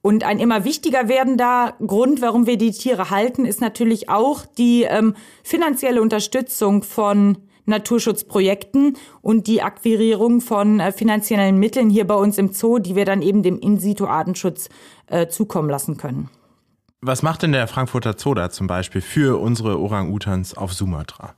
Und 0.03 0.23
ein 0.23 0.39
immer 0.39 0.63
wichtiger 0.63 1.09
werdender 1.09 1.73
Grund, 1.85 2.21
warum 2.21 2.45
wir 2.45 2.57
die 2.57 2.71
Tiere 2.71 3.09
halten, 3.09 3.45
ist 3.45 3.59
natürlich 3.59 4.09
auch 4.09 4.45
die 4.45 4.83
ähm, 4.83 5.15
finanzielle 5.43 6.01
Unterstützung 6.01 6.83
von 6.83 7.39
Naturschutzprojekten 7.67 8.97
und 9.21 9.47
die 9.47 9.61
Akquirierung 9.61 10.41
von 10.41 10.79
äh, 10.79 10.91
finanziellen 10.91 11.59
Mitteln 11.59 11.89
hier 11.89 12.07
bei 12.07 12.15
uns 12.15 12.37
im 12.37 12.51
Zoo, 12.51 12.79
die 12.79 12.95
wir 12.95 13.05
dann 13.05 13.21
eben 13.21 13.43
dem 13.43 13.59
In-situ-Artenschutz 13.59 14.69
äh, 15.07 15.27
zukommen 15.27 15.69
lassen 15.69 15.97
können. 15.97 16.29
Was 17.01 17.21
macht 17.21 17.43
denn 17.43 17.51
der 17.51 17.67
Frankfurter 17.67 18.15
Zoo 18.17 18.33
da 18.33 18.49
zum 18.49 18.65
Beispiel 18.65 19.01
für 19.01 19.39
unsere 19.39 19.79
Orang-Utans 19.79 20.57
auf 20.57 20.73
Sumatra? 20.73 21.35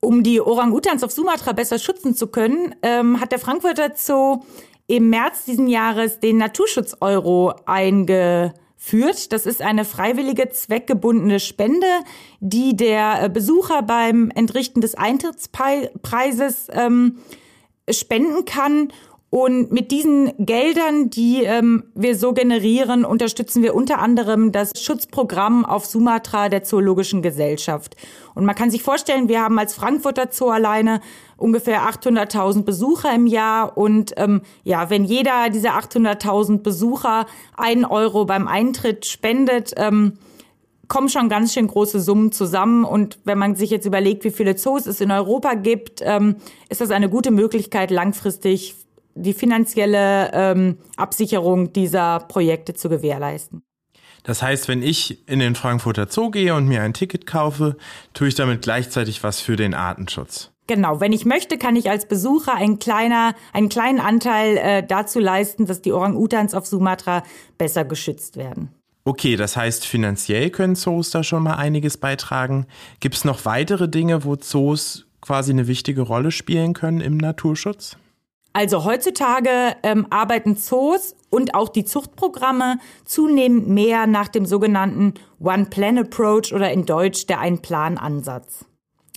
Um 0.00 0.22
die 0.22 0.40
Orang-Utans 0.40 1.02
auf 1.02 1.10
Sumatra 1.10 1.52
besser 1.52 1.78
schützen 1.78 2.14
zu 2.14 2.28
können, 2.28 2.74
ähm, 2.82 3.20
hat 3.20 3.32
der 3.32 3.40
Frankfurter 3.40 3.92
Zoo 3.96 4.44
im 4.86 5.10
März 5.10 5.44
diesen 5.46 5.66
Jahres 5.66 6.20
den 6.20 6.36
Naturschutz-Euro 6.36 7.54
eingeführt. 7.66 8.54
Das 9.32 9.46
ist 9.46 9.62
eine 9.62 9.84
freiwillige, 9.84 10.48
zweckgebundene 10.50 11.40
Spende, 11.40 11.86
die 12.40 12.76
der 12.76 13.28
Besucher 13.28 13.82
beim 13.82 14.30
Entrichten 14.30 14.80
des 14.80 14.94
Eintrittspreises 14.94 16.68
ähm, 16.70 17.18
spenden 17.90 18.44
kann 18.44 18.92
und 19.28 19.72
mit 19.72 19.90
diesen 19.90 20.32
Geldern, 20.38 21.10
die 21.10 21.42
ähm, 21.42 21.84
wir 21.94 22.16
so 22.16 22.32
generieren, 22.32 23.04
unterstützen 23.04 23.62
wir 23.62 23.74
unter 23.74 23.98
anderem 23.98 24.52
das 24.52 24.70
Schutzprogramm 24.80 25.64
auf 25.64 25.84
Sumatra 25.84 26.48
der 26.48 26.62
Zoologischen 26.62 27.22
Gesellschaft. 27.22 27.96
Und 28.34 28.44
man 28.44 28.54
kann 28.54 28.70
sich 28.70 28.84
vorstellen, 28.84 29.28
wir 29.28 29.42
haben 29.42 29.58
als 29.58 29.74
Frankfurter 29.74 30.28
Zoo 30.30 30.50
alleine 30.50 31.00
ungefähr 31.36 31.82
800.000 31.82 32.62
Besucher 32.62 33.12
im 33.12 33.26
Jahr. 33.26 33.76
Und 33.76 34.12
ähm, 34.16 34.42
ja, 34.62 34.90
wenn 34.90 35.04
jeder 35.04 35.50
dieser 35.50 35.76
800.000 35.76 36.58
Besucher 36.58 37.26
einen 37.56 37.84
Euro 37.84 38.26
beim 38.26 38.46
Eintritt 38.46 39.06
spendet, 39.06 39.74
ähm, 39.76 40.14
kommen 40.86 41.08
schon 41.08 41.28
ganz 41.28 41.52
schön 41.52 41.66
große 41.66 42.00
Summen 42.00 42.30
zusammen. 42.30 42.84
Und 42.84 43.18
wenn 43.24 43.38
man 43.38 43.56
sich 43.56 43.70
jetzt 43.70 43.86
überlegt, 43.86 44.22
wie 44.22 44.30
viele 44.30 44.54
Zoos 44.54 44.86
es 44.86 45.00
in 45.00 45.10
Europa 45.10 45.54
gibt, 45.54 46.00
ähm, 46.04 46.36
ist 46.68 46.80
das 46.80 46.92
eine 46.92 47.10
gute 47.10 47.32
Möglichkeit, 47.32 47.90
langfristig 47.90 48.85
die 49.16 49.34
finanzielle 49.34 50.30
ähm, 50.32 50.78
Absicherung 50.96 51.72
dieser 51.72 52.20
Projekte 52.20 52.74
zu 52.74 52.88
gewährleisten. 52.88 53.62
Das 54.22 54.42
heißt, 54.42 54.68
wenn 54.68 54.82
ich 54.82 55.28
in 55.28 55.38
den 55.38 55.54
Frankfurter 55.54 56.06
Zoo 56.08 56.30
gehe 56.30 56.54
und 56.54 56.66
mir 56.66 56.82
ein 56.82 56.94
Ticket 56.94 57.26
kaufe, 57.26 57.76
tue 58.12 58.28
ich 58.28 58.34
damit 58.34 58.62
gleichzeitig 58.62 59.22
was 59.22 59.40
für 59.40 59.56
den 59.56 59.72
Artenschutz. 59.72 60.50
Genau, 60.66 61.00
wenn 61.00 61.12
ich 61.12 61.24
möchte, 61.24 61.58
kann 61.58 61.76
ich 61.76 61.90
als 61.90 62.08
Besucher 62.08 62.54
ein 62.54 62.80
kleiner, 62.80 63.34
einen 63.52 63.68
kleinen 63.68 64.00
Anteil 64.00 64.56
äh, 64.56 64.84
dazu 64.84 65.20
leisten, 65.20 65.66
dass 65.66 65.80
die 65.80 65.92
Orang-Utans 65.92 66.54
auf 66.54 66.66
Sumatra 66.66 67.22
besser 67.56 67.84
geschützt 67.84 68.36
werden. 68.36 68.70
Okay, 69.04 69.36
das 69.36 69.56
heißt, 69.56 69.86
finanziell 69.86 70.50
können 70.50 70.74
Zoos 70.74 71.10
da 71.10 71.22
schon 71.22 71.44
mal 71.44 71.54
einiges 71.54 71.96
beitragen. 71.96 72.66
Gibt 72.98 73.14
es 73.14 73.24
noch 73.24 73.44
weitere 73.44 73.88
Dinge, 73.88 74.24
wo 74.24 74.34
Zoos 74.34 75.06
quasi 75.20 75.52
eine 75.52 75.68
wichtige 75.68 76.02
Rolle 76.02 76.32
spielen 76.32 76.72
können 76.74 77.00
im 77.00 77.16
Naturschutz? 77.16 77.96
Also 78.56 78.86
heutzutage 78.86 79.76
ähm, 79.82 80.06
arbeiten 80.08 80.56
Zoos 80.56 81.14
und 81.28 81.54
auch 81.54 81.68
die 81.68 81.84
Zuchtprogramme 81.84 82.78
zunehmend 83.04 83.68
mehr 83.68 84.06
nach 84.06 84.28
dem 84.28 84.46
sogenannten 84.46 85.12
One 85.38 85.66
Plan 85.66 85.98
Approach 85.98 86.54
oder 86.54 86.72
in 86.72 86.86
Deutsch 86.86 87.26
der 87.26 87.38
Ein-Plan-Ansatz. 87.40 88.64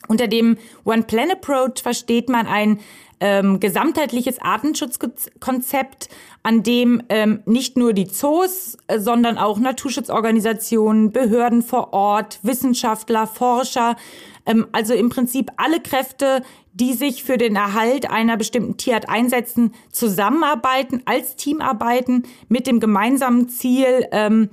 Unter 0.09 0.27
dem 0.27 0.57
One 0.83 1.03
Plan 1.03 1.31
Approach 1.31 1.81
versteht 1.81 2.27
man 2.27 2.47
ein 2.47 2.81
ähm, 3.19 3.59
gesamtheitliches 3.59 4.39
Artenschutzkonzept, 4.41 6.09
an 6.43 6.63
dem 6.63 7.03
ähm, 7.09 7.41
nicht 7.45 7.77
nur 7.77 7.93
die 7.93 8.07
Zoos, 8.07 8.77
äh, 8.87 8.99
sondern 8.99 9.37
auch 9.37 9.59
Naturschutzorganisationen, 9.59 11.11
Behörden 11.11 11.61
vor 11.61 11.93
Ort, 11.93 12.39
Wissenschaftler, 12.43 13.27
Forscher, 13.27 13.97
ähm, 14.45 14.67
also 14.71 14.93
im 14.93 15.09
Prinzip 15.09 15.51
alle 15.57 15.79
Kräfte, 15.79 16.41
die 16.73 16.93
sich 16.93 17.23
für 17.23 17.37
den 17.37 17.55
Erhalt 17.55 18.09
einer 18.09 18.37
bestimmten 18.37 18.77
Tierart 18.77 19.09
einsetzen, 19.09 19.73
zusammenarbeiten, 19.91 21.01
als 21.05 21.35
Team 21.35 21.61
arbeiten, 21.61 22.23
mit 22.47 22.67
dem 22.67 22.79
gemeinsamen 22.79 23.49
Ziel, 23.49 24.07
ähm, 24.11 24.49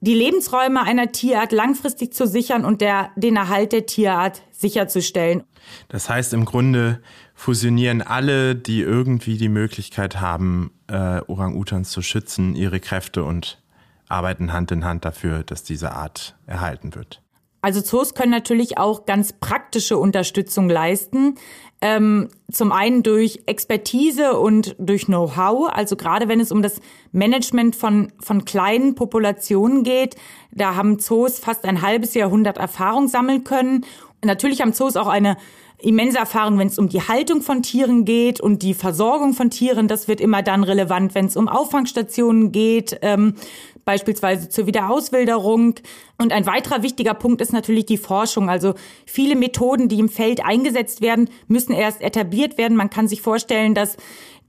die 0.00 0.14
Lebensräume 0.14 0.82
einer 0.82 1.10
Tierart 1.10 1.52
langfristig 1.52 2.12
zu 2.12 2.26
sichern 2.26 2.64
und 2.64 2.80
der, 2.80 3.10
den 3.16 3.36
Erhalt 3.36 3.72
der 3.72 3.86
Tierart 3.86 4.42
sicherzustellen. 4.52 5.42
Das 5.88 6.08
heißt 6.08 6.32
im 6.34 6.44
Grunde 6.44 7.00
fusionieren 7.36 8.02
alle, 8.02 8.56
die 8.56 8.80
irgendwie 8.80 9.36
die 9.36 9.50
Möglichkeit 9.50 10.20
haben, 10.20 10.72
äh, 10.88 11.20
Orang-Utans 11.26 11.90
zu 11.90 12.02
schützen, 12.02 12.56
ihre 12.56 12.80
Kräfte 12.80 13.22
und 13.22 13.62
arbeiten 14.08 14.52
Hand 14.52 14.72
in 14.72 14.84
Hand 14.84 15.04
dafür, 15.04 15.44
dass 15.44 15.62
diese 15.62 15.92
Art 15.92 16.34
erhalten 16.46 16.94
wird. 16.94 17.22
Also 17.60 17.80
Zoos 17.80 18.14
können 18.14 18.30
natürlich 18.30 18.78
auch 18.78 19.06
ganz 19.06 19.32
praktische 19.32 19.98
Unterstützung 19.98 20.70
leisten. 20.70 21.34
Ähm, 21.82 22.28
zum 22.50 22.72
einen 22.72 23.02
durch 23.02 23.42
Expertise 23.46 24.38
und 24.38 24.74
durch 24.78 25.06
Know-how, 25.06 25.68
also 25.70 25.96
gerade 25.96 26.28
wenn 26.28 26.40
es 26.40 26.52
um 26.52 26.62
das 26.62 26.80
Management 27.12 27.76
von, 27.76 28.12
von 28.18 28.44
kleinen 28.44 28.94
Populationen 28.94 29.82
geht, 29.82 30.16
da 30.52 30.74
haben 30.74 30.98
Zoos 31.00 31.38
fast 31.38 31.64
ein 31.64 31.82
halbes 31.82 32.14
Jahrhundert 32.14 32.56
Erfahrung 32.56 33.08
sammeln 33.08 33.44
können. 33.44 33.84
Natürlich 34.24 34.62
haben 34.62 34.72
Zoos 34.72 34.96
auch 34.96 35.08
eine 35.08 35.36
immense 35.78 36.18
Erfahrung, 36.18 36.58
wenn 36.58 36.68
es 36.68 36.78
um 36.78 36.88
die 36.88 37.02
Haltung 37.02 37.42
von 37.42 37.62
Tieren 37.62 38.04
geht 38.04 38.40
und 38.40 38.62
die 38.62 38.74
Versorgung 38.74 39.34
von 39.34 39.50
Tieren. 39.50 39.88
Das 39.88 40.08
wird 40.08 40.20
immer 40.20 40.42
dann 40.42 40.64
relevant, 40.64 41.14
wenn 41.14 41.26
es 41.26 41.36
um 41.36 41.48
Auffangstationen 41.48 42.52
geht. 42.52 42.98
Ähm, 43.02 43.34
beispielsweise 43.84 44.48
zur 44.48 44.66
Wiederauswilderung. 44.66 45.74
Und 46.18 46.32
ein 46.32 46.46
weiterer 46.46 46.82
wichtiger 46.82 47.14
Punkt 47.14 47.42
ist 47.42 47.52
natürlich 47.52 47.86
die 47.86 47.98
Forschung. 47.98 48.48
Also 48.48 48.74
viele 49.04 49.36
Methoden, 49.36 49.88
die 49.88 49.98
im 49.98 50.08
Feld 50.08 50.44
eingesetzt 50.44 51.02
werden, 51.02 51.28
müssen 51.46 51.72
erst 51.72 52.00
etabliert 52.00 52.56
werden. 52.56 52.76
Man 52.76 52.90
kann 52.90 53.06
sich 53.06 53.20
vorstellen, 53.20 53.74
dass 53.74 53.96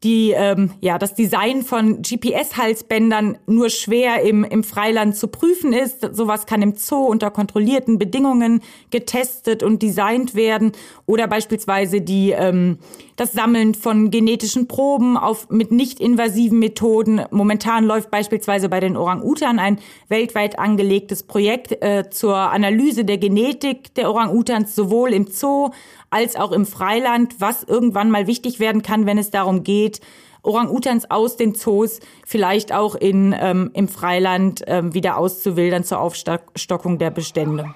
die, 0.04 0.32
ähm, 0.32 0.72
ja, 0.80 1.00
das 1.00 1.16
Design 1.16 1.64
von 1.64 2.04
GPS-Halsbändern 2.04 3.40
nur 3.48 3.70
schwer 3.70 4.22
im, 4.22 4.44
im 4.44 4.64
Freiland 4.64 5.16
zu 5.16 5.28
prüfen 5.28 5.74
ist. 5.74 6.08
Sowas 6.16 6.46
kann 6.46 6.62
im 6.62 6.76
Zoo 6.76 7.06
unter 7.06 7.32
kontrollierten 7.32 7.98
Bedingungen 7.98 8.62
getestet 8.92 9.64
und 9.64 9.82
designt 9.82 10.36
werden. 10.36 10.74
Oder 11.08 11.28
beispielsweise 11.28 12.02
die, 12.02 12.32
ähm, 12.32 12.78
das 13.16 13.34
Sammeln 13.34 13.74
von 13.74 14.12
genetischen 14.12 14.68
Proben 14.68 15.18
auf, 15.18 15.50
mit 15.50 15.72
nicht 15.72 16.00
invasiven 16.00 16.60
Methoden. 16.60 17.22
Momentan 17.32 17.84
läuft 17.84 18.12
beispielsweise 18.12 18.70
bei 18.70 18.80
den 18.80 18.98
Orang-Utan 18.98 19.58
ein 19.58 19.80
weltweit 20.10 20.60
angelegtes 20.60 21.24
Projekt 21.24 21.57
äh, 21.82 22.10
zur 22.10 22.36
Analyse 22.36 23.06
der 23.06 23.18
Genetik 23.18 23.94
der 23.96 24.10
Orang-Utans 24.10 24.76
sowohl 24.76 25.14
im 25.14 25.28
Zoo 25.28 25.72
als 26.10 26.36
auch 26.36 26.52
im 26.52 26.66
Freiland, 26.66 27.36
was 27.40 27.64
irgendwann 27.64 28.12
mal 28.12 28.28
wichtig 28.28 28.60
werden 28.60 28.82
kann, 28.82 29.06
wenn 29.06 29.18
es 29.18 29.32
darum 29.32 29.64
geht, 29.64 30.02
Orang-Utans 30.44 31.12
aus 31.12 31.36
den 31.36 31.56
Zoos 31.56 32.00
vielleicht 32.26 32.72
auch 32.72 32.96
in, 32.96 33.36
ähm, 33.38 33.72
im 33.74 33.88
Freiland 33.88 34.64
ähm, 34.68 34.94
wieder 34.94 35.18
auszuwildern 35.18 35.84
zur 35.84 36.00
Aufstockung 36.00 36.98
der 36.98 37.12
Bestände. 37.12 37.74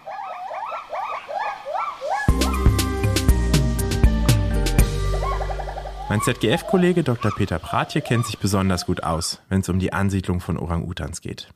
Mein 6.11 6.21
ZGF-Kollege 6.21 7.03
Dr. 7.03 7.31
Peter 7.33 7.57
Pratje 7.57 8.01
kennt 8.01 8.25
sich 8.25 8.38
besonders 8.38 8.85
gut 8.85 9.01
aus, 9.01 9.41
wenn 9.47 9.61
es 9.61 9.69
um 9.69 9.79
die 9.79 9.93
Ansiedlung 9.93 10.41
von 10.41 10.57
Orang-Utans 10.57 11.21
geht. 11.21 11.47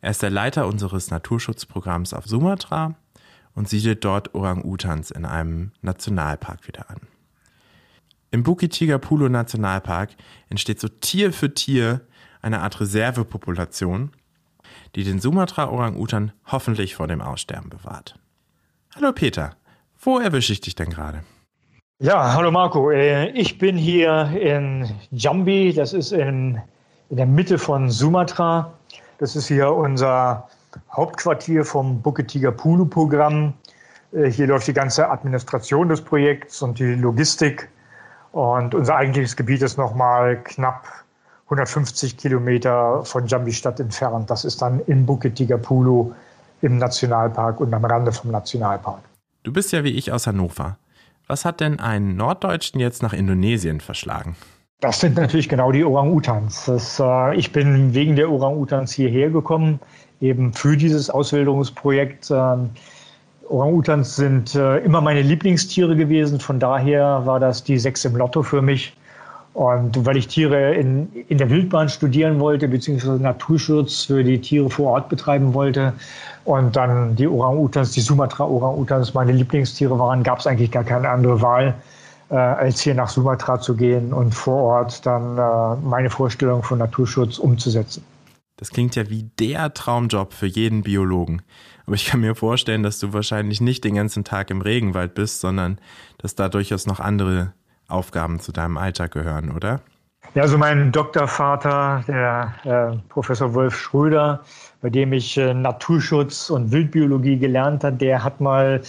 Er 0.00 0.10
ist 0.10 0.22
der 0.22 0.30
Leiter 0.30 0.66
unseres 0.66 1.10
Naturschutzprogramms 1.10 2.14
auf 2.14 2.26
Sumatra 2.26 2.94
und 3.54 3.68
siedelt 3.68 4.04
dort 4.04 4.34
Orang-Utans 4.34 5.10
in 5.10 5.24
einem 5.24 5.72
Nationalpark 5.82 6.68
wieder 6.68 6.88
an. 6.90 7.00
Im 8.30 8.44
Bukit-Tigapulu 8.44 9.28
Nationalpark 9.28 10.10
entsteht 10.48 10.78
so 10.80 10.88
Tier 10.88 11.32
für 11.32 11.52
Tier 11.52 12.02
eine 12.42 12.60
Art 12.60 12.80
Reservepopulation, 12.80 14.12
die 14.94 15.02
den 15.02 15.18
Sumatra-Orang-Utan 15.18 16.32
hoffentlich 16.46 16.94
vor 16.94 17.08
dem 17.08 17.20
Aussterben 17.20 17.70
bewahrt. 17.70 18.18
Hallo 18.94 19.12
Peter, 19.12 19.56
wo 19.98 20.18
erwische 20.18 20.52
ich 20.52 20.60
dich 20.60 20.74
denn 20.74 20.90
gerade? 20.90 21.24
Ja, 22.00 22.34
hallo 22.34 22.52
Marco. 22.52 22.92
Äh, 22.92 23.30
ich 23.30 23.58
bin 23.58 23.76
hier 23.76 24.30
in 24.40 24.88
Jambi, 25.10 25.72
das 25.72 25.92
ist 25.92 26.12
in, 26.12 26.60
in 27.08 27.16
der 27.16 27.26
Mitte 27.26 27.58
von 27.58 27.90
Sumatra. 27.90 28.77
Das 29.18 29.34
ist 29.34 29.48
hier 29.48 29.72
unser 29.72 30.48
Hauptquartier 30.92 31.64
vom 31.64 32.00
Bukit 32.00 32.28
Tigapulu-Programm. 32.28 33.52
Äh, 34.12 34.30
hier 34.30 34.46
läuft 34.46 34.68
die 34.68 34.72
ganze 34.72 35.10
Administration 35.10 35.88
des 35.88 36.00
Projekts 36.00 36.62
und 36.62 36.78
die 36.78 36.94
Logistik. 36.94 37.68
Und 38.32 38.74
unser 38.74 38.96
eigentliches 38.96 39.36
Gebiet 39.36 39.62
ist 39.62 39.76
nochmal 39.76 40.42
knapp 40.44 40.86
150 41.46 42.16
Kilometer 42.16 43.04
von 43.04 43.26
Jambi-Stadt 43.26 43.80
entfernt. 43.80 44.30
Das 44.30 44.44
ist 44.44 44.62
dann 44.62 44.80
in 44.80 45.06
Bukit 45.06 45.34
Tigapulu 45.34 46.12
im 46.60 46.78
Nationalpark 46.78 47.60
und 47.60 47.72
am 47.74 47.84
Rande 47.84 48.12
vom 48.12 48.30
Nationalpark. 48.30 49.02
Du 49.42 49.52
bist 49.52 49.72
ja 49.72 49.82
wie 49.82 49.96
ich 49.96 50.12
aus 50.12 50.26
Hannover. 50.26 50.76
Was 51.26 51.44
hat 51.44 51.60
denn 51.60 51.80
einen 51.80 52.16
Norddeutschen 52.16 52.80
jetzt 52.80 53.02
nach 53.02 53.12
Indonesien 53.12 53.80
verschlagen? 53.80 54.36
Das 54.80 55.00
sind 55.00 55.16
natürlich 55.16 55.48
genau 55.48 55.72
die 55.72 55.84
Orang-Utans. 55.84 57.00
Äh, 57.00 57.36
ich 57.36 57.50
bin 57.50 57.94
wegen 57.94 58.14
der 58.14 58.30
Orang-Utans 58.30 58.92
hierher 58.92 59.28
gekommen, 59.28 59.80
eben 60.20 60.52
für 60.52 60.76
dieses 60.76 61.10
Auswilderungsprojekt. 61.10 62.30
Ähm, 62.30 62.70
Orang-Utans 63.48 64.14
sind 64.14 64.54
äh, 64.54 64.78
immer 64.78 65.00
meine 65.00 65.22
Lieblingstiere 65.22 65.96
gewesen. 65.96 66.38
Von 66.38 66.60
daher 66.60 67.26
war 67.26 67.40
das 67.40 67.64
die 67.64 67.76
Sechs 67.76 68.04
im 68.04 68.14
Lotto 68.14 68.44
für 68.44 68.62
mich. 68.62 68.96
Und 69.52 70.06
weil 70.06 70.16
ich 70.16 70.28
Tiere 70.28 70.74
in, 70.76 71.08
in 71.26 71.38
der 71.38 71.50
Wildbahn 71.50 71.88
studieren 71.88 72.38
wollte, 72.38 72.68
beziehungsweise 72.68 73.20
Naturschutz 73.20 74.04
für 74.04 74.22
die 74.22 74.40
Tiere 74.40 74.70
vor 74.70 74.92
Ort 74.92 75.08
betreiben 75.08 75.54
wollte 75.54 75.92
und 76.44 76.76
dann 76.76 77.16
die 77.16 77.26
Orang-Utans, 77.26 77.90
die 77.90 78.00
Sumatra-Orang-Utans 78.00 79.12
meine 79.12 79.32
Lieblingstiere 79.32 79.98
waren, 79.98 80.22
gab 80.22 80.38
es 80.38 80.46
eigentlich 80.46 80.70
gar 80.70 80.84
keine 80.84 81.08
andere 81.08 81.42
Wahl, 81.42 81.74
äh, 82.30 82.36
als 82.36 82.80
hier 82.80 82.94
nach 82.94 83.08
Sumatra 83.08 83.60
zu 83.60 83.74
gehen 83.74 84.12
und 84.12 84.34
vor 84.34 84.62
Ort 84.62 85.06
dann 85.06 85.38
äh, 85.38 85.76
meine 85.86 86.10
Vorstellung 86.10 86.62
von 86.62 86.78
Naturschutz 86.78 87.38
umzusetzen. 87.38 88.04
Das 88.56 88.70
klingt 88.70 88.96
ja 88.96 89.08
wie 89.08 89.30
der 89.38 89.72
Traumjob 89.72 90.32
für 90.32 90.46
jeden 90.46 90.82
Biologen. 90.82 91.42
Aber 91.86 91.94
ich 91.94 92.06
kann 92.06 92.20
mir 92.20 92.34
vorstellen, 92.34 92.82
dass 92.82 92.98
du 92.98 93.12
wahrscheinlich 93.12 93.60
nicht 93.60 93.84
den 93.84 93.94
ganzen 93.94 94.24
Tag 94.24 94.50
im 94.50 94.60
Regenwald 94.60 95.14
bist, 95.14 95.40
sondern 95.40 95.78
dass 96.18 96.34
da 96.34 96.48
durchaus 96.48 96.86
noch 96.86 97.00
andere 97.00 97.54
Aufgaben 97.86 98.40
zu 98.40 98.52
deinem 98.52 98.76
Alltag 98.76 99.12
gehören, 99.12 99.52
oder? 99.52 99.80
Ja, 100.34 100.42
also 100.42 100.58
mein 100.58 100.92
Doktorvater, 100.92 102.04
der 102.06 102.54
äh, 102.64 102.96
Professor 103.08 103.54
Wolf 103.54 103.76
Schröder, 103.76 104.40
bei 104.82 104.90
dem 104.90 105.12
ich 105.12 105.36
äh, 105.36 105.54
Naturschutz 105.54 106.50
und 106.50 106.70
Wildbiologie 106.70 107.38
gelernt 107.38 107.82
habe, 107.82 107.96
der 107.96 108.22
hat 108.22 108.40
mal 108.40 108.82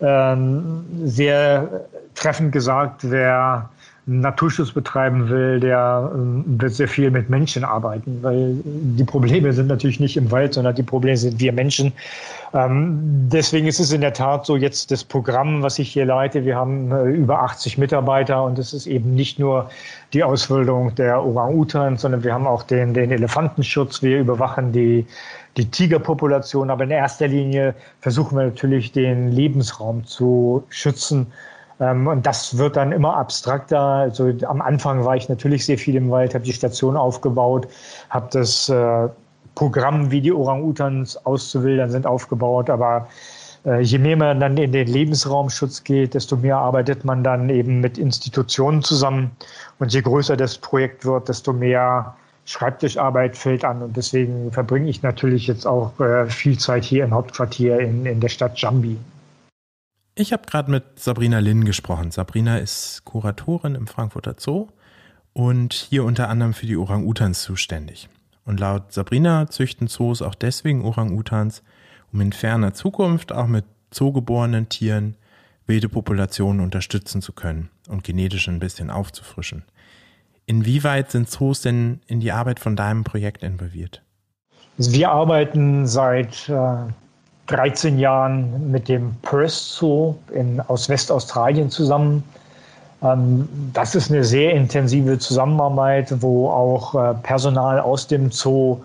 ähm, 0.00 0.84
sehr 1.04 1.86
treffend 2.14 2.52
gesagt, 2.52 3.10
wer 3.10 3.70
Naturschutz 4.06 4.72
betreiben 4.72 5.28
will, 5.28 5.60
der 5.60 6.10
ähm, 6.12 6.44
wird 6.46 6.72
sehr 6.72 6.88
viel 6.88 7.10
mit 7.12 7.30
Menschen 7.30 7.62
arbeiten, 7.62 8.18
weil 8.22 8.56
die 8.64 9.04
Probleme 9.04 9.52
sind 9.52 9.68
natürlich 9.68 10.00
nicht 10.00 10.16
im 10.16 10.30
Wald, 10.32 10.54
sondern 10.54 10.74
die 10.74 10.82
Probleme 10.82 11.16
sind 11.16 11.38
wir 11.38 11.52
Menschen. 11.52 11.92
Ähm, 12.52 12.98
deswegen 13.32 13.68
ist 13.68 13.78
es 13.78 13.92
in 13.92 14.00
der 14.00 14.12
Tat 14.12 14.44
so 14.44 14.56
jetzt 14.56 14.90
das 14.90 15.04
Programm, 15.04 15.62
was 15.62 15.78
ich 15.78 15.92
hier 15.92 16.04
leite. 16.04 16.44
Wir 16.44 16.56
haben 16.56 16.90
äh, 16.90 17.04
über 17.10 17.42
80 17.42 17.78
Mitarbeiter 17.78 18.42
und 18.42 18.58
es 18.58 18.72
ist 18.72 18.88
eben 18.88 19.14
nicht 19.14 19.38
nur 19.38 19.70
die 20.12 20.24
Ausbildung 20.24 20.92
der 20.96 21.22
Orang-Utan, 21.22 21.96
sondern 21.96 22.24
wir 22.24 22.34
haben 22.34 22.48
auch 22.48 22.64
den, 22.64 22.94
den 22.94 23.12
Elefantenschutz. 23.12 24.02
Wir 24.02 24.18
überwachen 24.18 24.72
die, 24.72 25.06
die 25.56 25.70
Tigerpopulation, 25.70 26.70
aber 26.70 26.82
in 26.82 26.90
erster 26.90 27.28
Linie 27.28 27.76
versuchen 28.00 28.36
wir 28.36 28.46
natürlich 28.46 28.90
den 28.90 29.30
Lebensraum 29.30 30.04
zu 30.04 30.64
schützen 30.70 31.28
und 31.78 32.22
das 32.22 32.58
wird 32.58 32.76
dann 32.76 32.92
immer 32.92 33.16
abstrakter. 33.16 33.80
Also 33.80 34.32
am 34.46 34.60
Anfang 34.60 35.04
war 35.04 35.16
ich 35.16 35.28
natürlich 35.28 35.64
sehr 35.64 35.78
viel 35.78 35.96
im 35.96 36.10
Wald, 36.10 36.34
habe 36.34 36.44
die 36.44 36.52
Station 36.52 36.96
aufgebaut, 36.96 37.66
habe 38.10 38.28
das 38.30 38.68
äh, 38.68 39.08
Programm, 39.54 40.10
wie 40.10 40.20
die 40.20 40.32
Orang-Utans 40.32 41.16
auszuwildern 41.26 41.90
sind, 41.90 42.06
aufgebaut. 42.06 42.70
Aber 42.70 43.08
äh, 43.64 43.80
je 43.80 43.98
mehr 43.98 44.16
man 44.16 44.40
dann 44.40 44.56
in 44.56 44.72
den 44.72 44.86
Lebensraumschutz 44.86 45.84
geht, 45.84 46.14
desto 46.14 46.36
mehr 46.36 46.56
arbeitet 46.56 47.04
man 47.04 47.24
dann 47.24 47.48
eben 47.50 47.80
mit 47.80 47.98
Institutionen 47.98 48.82
zusammen. 48.82 49.30
Und 49.78 49.92
je 49.92 50.02
größer 50.02 50.36
das 50.36 50.58
Projekt 50.58 51.04
wird, 51.04 51.28
desto 51.28 51.52
mehr 51.52 52.14
Schreibtischarbeit 52.44 53.36
fällt 53.36 53.64
an. 53.64 53.82
Und 53.82 53.96
deswegen 53.96 54.50
verbringe 54.52 54.88
ich 54.88 55.02
natürlich 55.02 55.46
jetzt 55.46 55.66
auch 55.66 55.98
äh, 56.00 56.26
viel 56.26 56.58
Zeit 56.58 56.84
hier 56.84 57.04
im 57.04 57.14
Hauptquartier 57.14 57.78
in, 57.80 58.06
in 58.06 58.20
der 58.20 58.28
Stadt 58.28 58.58
Jambi. 58.58 58.96
Ich 60.14 60.32
habe 60.34 60.44
gerade 60.46 60.70
mit 60.70 61.00
Sabrina 61.00 61.38
Linn 61.38 61.64
gesprochen. 61.64 62.10
Sabrina 62.10 62.58
ist 62.58 63.02
Kuratorin 63.04 63.74
im 63.74 63.86
Frankfurter 63.86 64.34
Zoo 64.38 64.68
und 65.32 65.72
hier 65.72 66.04
unter 66.04 66.28
anderem 66.28 66.52
für 66.52 66.66
die 66.66 66.76
Orang-Utans 66.76 67.42
zuständig. 67.42 68.10
Und 68.44 68.60
laut 68.60 68.92
Sabrina 68.92 69.48
züchten 69.48 69.88
Zoos 69.88 70.20
auch 70.20 70.34
deswegen 70.34 70.84
Orang-Utans, 70.84 71.62
um 72.12 72.20
in 72.20 72.32
ferner 72.32 72.74
Zukunft 72.74 73.32
auch 73.32 73.46
mit 73.46 73.64
zoogeborenen 73.90 74.68
Tieren 74.68 75.16
wilde 75.66 75.88
Populationen 75.88 76.60
unterstützen 76.60 77.22
zu 77.22 77.32
können 77.32 77.70
und 77.88 78.04
genetisch 78.04 78.48
ein 78.48 78.58
bisschen 78.58 78.90
aufzufrischen. 78.90 79.64
Inwieweit 80.44 81.10
sind 81.10 81.30
Zoos 81.30 81.62
denn 81.62 82.00
in 82.06 82.20
die 82.20 82.32
Arbeit 82.32 82.60
von 82.60 82.76
deinem 82.76 83.04
Projekt 83.04 83.42
involviert? 83.42 84.02
Wir 84.76 85.10
arbeiten 85.10 85.86
seit 85.86 86.48
äh, 86.50 86.86
13 87.52 87.98
Jahren 87.98 88.70
mit 88.70 88.88
dem 88.88 89.14
Perth 89.22 89.50
Zoo 89.50 90.14
in, 90.32 90.60
aus 90.60 90.88
Westaustralien 90.88 91.70
zusammen. 91.70 92.24
Ähm, 93.02 93.48
das 93.72 93.94
ist 93.94 94.10
eine 94.10 94.24
sehr 94.24 94.52
intensive 94.52 95.18
Zusammenarbeit, 95.18 96.12
wo 96.22 96.48
auch 96.48 96.94
äh, 96.94 97.14
Personal 97.22 97.80
aus 97.80 98.06
dem 98.06 98.30
Zoo 98.30 98.78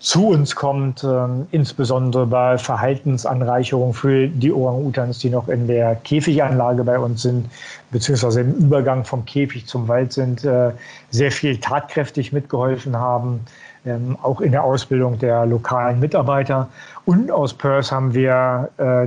zu 0.00 0.28
uns 0.28 0.56
kommt, 0.56 1.04
äh, 1.04 1.26
insbesondere 1.50 2.26
bei 2.26 2.56
Verhaltensanreicherung 2.58 3.92
für 3.92 4.28
die 4.28 4.50
Orang-Utans, 4.50 5.18
die 5.18 5.28
noch 5.30 5.48
in 5.48 5.66
der 5.66 5.94
Käfiganlage 5.96 6.84
bei 6.84 6.98
uns 6.98 7.22
sind, 7.22 7.50
beziehungsweise 7.90 8.40
im 8.40 8.54
Übergang 8.54 9.04
vom 9.04 9.24
Käfig 9.26 9.66
zum 9.66 9.86
Wald 9.88 10.12
sind, 10.12 10.44
äh, 10.44 10.70
sehr 11.10 11.30
viel 11.30 11.58
tatkräftig 11.58 12.32
mitgeholfen 12.32 12.96
haben 12.96 13.40
ähm, 13.86 14.16
auch 14.22 14.40
in 14.40 14.52
der 14.52 14.64
Ausbildung 14.64 15.18
der 15.18 15.46
lokalen 15.46 16.00
Mitarbeiter. 16.00 16.68
Und 17.06 17.30
aus 17.30 17.54
Perth 17.54 17.90
haben 17.90 18.14
wir 18.14 18.70
äh, 18.78 19.04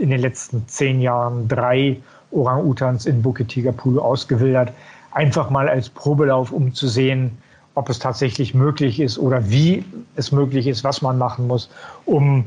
in 0.00 0.10
den 0.10 0.20
letzten 0.20 0.66
zehn 0.68 1.00
Jahren 1.00 1.48
drei 1.48 1.98
Orang-Utans 2.30 3.06
in 3.06 3.22
Bukit 3.22 3.48
Tigapulu 3.48 4.00
ausgewildert. 4.00 4.72
Einfach 5.12 5.50
mal 5.50 5.68
als 5.68 5.88
Probelauf, 5.88 6.52
um 6.52 6.74
zu 6.74 6.88
sehen, 6.88 7.38
ob 7.74 7.88
es 7.88 7.98
tatsächlich 7.98 8.54
möglich 8.54 9.00
ist 9.00 9.18
oder 9.18 9.48
wie 9.48 9.84
es 10.16 10.32
möglich 10.32 10.66
ist, 10.66 10.82
was 10.82 11.02
man 11.02 11.18
machen 11.18 11.46
muss, 11.46 11.70
um 12.04 12.44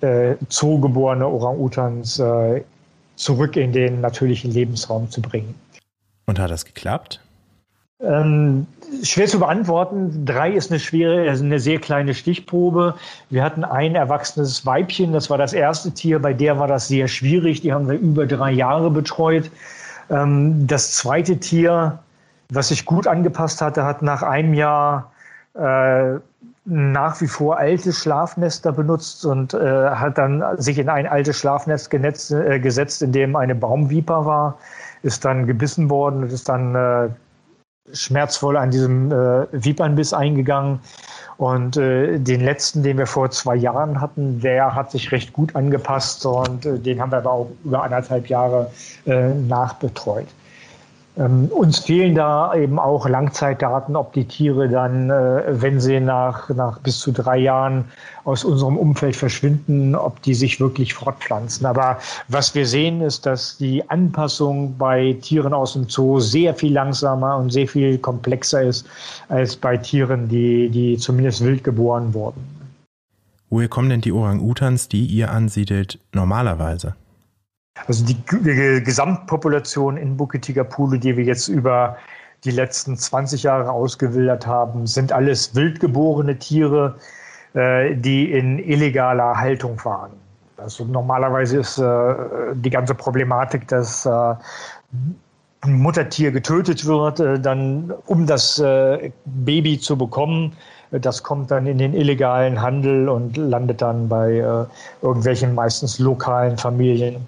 äh, 0.00 0.34
zoogeborene 0.48 1.26
Orang-Utans 1.26 2.18
äh, 2.18 2.62
zurück 3.16 3.56
in 3.56 3.72
den 3.72 4.00
natürlichen 4.00 4.52
Lebensraum 4.52 5.10
zu 5.10 5.22
bringen. 5.22 5.54
Und 6.26 6.38
hat 6.38 6.50
das 6.50 6.64
geklappt? 6.64 7.20
Ähm, 7.98 8.66
schwer 9.02 9.26
zu 9.26 9.38
beantworten. 9.38 10.26
Drei 10.26 10.52
ist 10.52 10.70
eine 10.70 10.78
schwere, 10.78 11.28
also 11.30 11.44
eine 11.44 11.58
sehr 11.58 11.78
kleine 11.78 12.12
Stichprobe. 12.12 12.94
Wir 13.30 13.42
hatten 13.42 13.64
ein 13.64 13.94
erwachsenes 13.94 14.66
Weibchen, 14.66 15.12
das 15.12 15.30
war 15.30 15.38
das 15.38 15.54
erste 15.54 15.90
Tier, 15.92 16.20
bei 16.20 16.34
der 16.34 16.58
war 16.58 16.68
das 16.68 16.88
sehr 16.88 17.08
schwierig. 17.08 17.62
Die 17.62 17.72
haben 17.72 17.88
wir 17.88 17.98
über 17.98 18.26
drei 18.26 18.52
Jahre 18.52 18.90
betreut. 18.90 19.50
Ähm, 20.10 20.66
das 20.66 20.92
zweite 20.92 21.38
Tier, 21.38 21.98
was 22.50 22.68
sich 22.68 22.84
gut 22.84 23.06
angepasst 23.06 23.62
hatte, 23.62 23.84
hat 23.84 24.02
nach 24.02 24.22
einem 24.22 24.52
Jahr 24.52 25.10
äh, 25.54 26.18
nach 26.66 27.20
wie 27.20 27.28
vor 27.28 27.58
alte 27.58 27.92
Schlafnester 27.92 28.72
benutzt 28.72 29.24
und 29.24 29.54
äh, 29.54 29.90
hat 29.90 30.18
dann 30.18 30.42
sich 30.58 30.78
in 30.78 30.88
ein 30.88 31.06
altes 31.06 31.38
Schlafnest 31.38 31.90
genetzt, 31.90 32.32
äh, 32.32 32.58
gesetzt, 32.60 33.02
in 33.02 33.12
dem 33.12 33.36
eine 33.36 33.54
Baumviper 33.54 34.26
war, 34.26 34.58
ist 35.02 35.24
dann 35.24 35.46
gebissen 35.46 35.88
worden 35.88 36.24
und 36.24 36.32
ist 36.32 36.48
dann 36.48 36.74
äh, 36.74 37.08
schmerzvoll 37.92 38.56
an 38.56 38.70
diesem 38.70 39.12
äh, 39.12 39.46
Vipernbiss 39.52 40.12
eingegangen. 40.12 40.80
Und 41.38 41.76
äh, 41.76 42.18
den 42.18 42.40
letzten, 42.40 42.82
den 42.82 42.96
wir 42.96 43.06
vor 43.06 43.30
zwei 43.30 43.56
Jahren 43.56 44.00
hatten, 44.00 44.40
der 44.40 44.74
hat 44.74 44.90
sich 44.90 45.12
recht 45.12 45.34
gut 45.34 45.54
angepasst 45.54 46.24
und 46.24 46.64
äh, 46.64 46.78
den 46.78 47.00
haben 47.00 47.12
wir 47.12 47.18
aber 47.18 47.30
auch 47.30 47.50
über 47.62 47.82
anderthalb 47.82 48.28
Jahre 48.28 48.70
äh, 49.06 49.34
nachbetreut. 49.34 50.26
Ähm, 51.18 51.46
uns 51.46 51.78
fehlen 51.78 52.14
da 52.14 52.54
eben 52.54 52.78
auch 52.78 53.08
Langzeitdaten, 53.08 53.96
ob 53.96 54.12
die 54.12 54.26
Tiere 54.26 54.68
dann, 54.68 55.08
äh, 55.08 55.44
wenn 55.48 55.80
sie 55.80 55.98
nach, 55.98 56.50
nach 56.50 56.78
bis 56.80 56.98
zu 56.98 57.10
drei 57.10 57.38
Jahren 57.38 57.86
aus 58.24 58.44
unserem 58.44 58.76
Umfeld 58.76 59.16
verschwinden, 59.16 59.94
ob 59.94 60.20
die 60.22 60.34
sich 60.34 60.60
wirklich 60.60 60.92
fortpflanzen. 60.92 61.64
Aber 61.64 61.98
was 62.28 62.54
wir 62.54 62.66
sehen, 62.66 63.00
ist, 63.00 63.24
dass 63.24 63.56
die 63.56 63.88
Anpassung 63.88 64.76
bei 64.76 65.16
Tieren 65.22 65.54
aus 65.54 65.72
dem 65.72 65.88
Zoo 65.88 66.20
sehr 66.20 66.54
viel 66.54 66.74
langsamer 66.74 67.38
und 67.38 67.50
sehr 67.50 67.68
viel 67.68 67.96
komplexer 67.96 68.62
ist 68.62 68.86
als 69.28 69.56
bei 69.56 69.78
Tieren, 69.78 70.28
die, 70.28 70.68
die 70.68 70.98
zumindest 70.98 71.42
wild 71.42 71.64
geboren 71.64 72.12
wurden. 72.12 72.44
Woher 73.48 73.68
kommen 73.68 73.88
denn 73.88 74.00
die 74.02 74.12
Orang-Utans, 74.12 74.88
die 74.88 75.06
ihr 75.06 75.30
ansiedelt, 75.30 75.98
normalerweise? 76.12 76.94
Also 77.86 78.04
die, 78.04 78.14
die 78.14 78.82
Gesamtpopulation 78.82 79.96
in 79.96 80.16
Bukit 80.16 80.42
Tigapulu, 80.42 80.96
die 80.96 81.16
wir 81.16 81.24
jetzt 81.24 81.48
über 81.48 81.96
die 82.44 82.50
letzten 82.50 82.96
20 82.96 83.42
Jahre 83.42 83.70
ausgewildert 83.70 84.46
haben, 84.46 84.86
sind 84.86 85.12
alles 85.12 85.54
wildgeborene 85.54 86.38
Tiere, 86.38 86.96
äh, 87.54 87.94
die 87.94 88.32
in 88.32 88.58
illegaler 88.58 89.36
Haltung 89.36 89.82
waren. 89.84 90.12
Also 90.56 90.84
normalerweise 90.84 91.58
ist 91.58 91.78
äh, 91.78 92.14
die 92.54 92.70
ganze 92.70 92.94
Problematik, 92.94 93.68
dass 93.68 94.06
äh, 94.06 94.10
ein 95.60 95.74
Muttertier 95.74 96.30
getötet 96.30 96.86
wird, 96.86 97.20
äh, 97.20 97.38
dann 97.38 97.92
um 98.06 98.26
das 98.26 98.58
äh, 98.58 99.10
Baby 99.26 99.78
zu 99.78 99.98
bekommen. 99.98 100.52
Das 100.92 101.22
kommt 101.22 101.50
dann 101.50 101.66
in 101.66 101.78
den 101.78 101.94
illegalen 101.94 102.62
Handel 102.62 103.08
und 103.08 103.36
landet 103.36 103.82
dann 103.82 104.08
bei 104.08 104.34
äh, 104.34 104.64
irgendwelchen 105.02 105.54
meistens 105.54 105.98
lokalen 105.98 106.56
Familien 106.56 107.26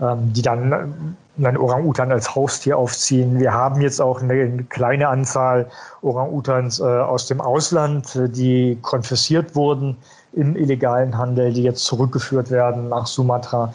die 0.00 0.42
dann 0.42 1.16
einen 1.38 1.56
Orang-Utan 1.56 2.10
als 2.12 2.34
Haustier 2.34 2.76
aufziehen. 2.76 3.38
Wir 3.38 3.52
haben 3.52 3.80
jetzt 3.80 4.00
auch 4.00 4.22
eine 4.22 4.64
kleine 4.64 5.08
Anzahl 5.08 5.66
Orang-Utans 6.02 6.80
äh, 6.80 6.82
aus 6.82 7.26
dem 7.26 7.40
Ausland, 7.40 8.14
äh, 8.16 8.28
die 8.28 8.78
konfessiert 8.82 9.54
wurden 9.54 9.96
im 10.32 10.56
illegalen 10.56 11.16
Handel, 11.16 11.52
die 11.52 11.62
jetzt 11.62 11.84
zurückgeführt 11.84 12.50
werden 12.50 12.88
nach 12.88 13.06
Sumatra. 13.06 13.72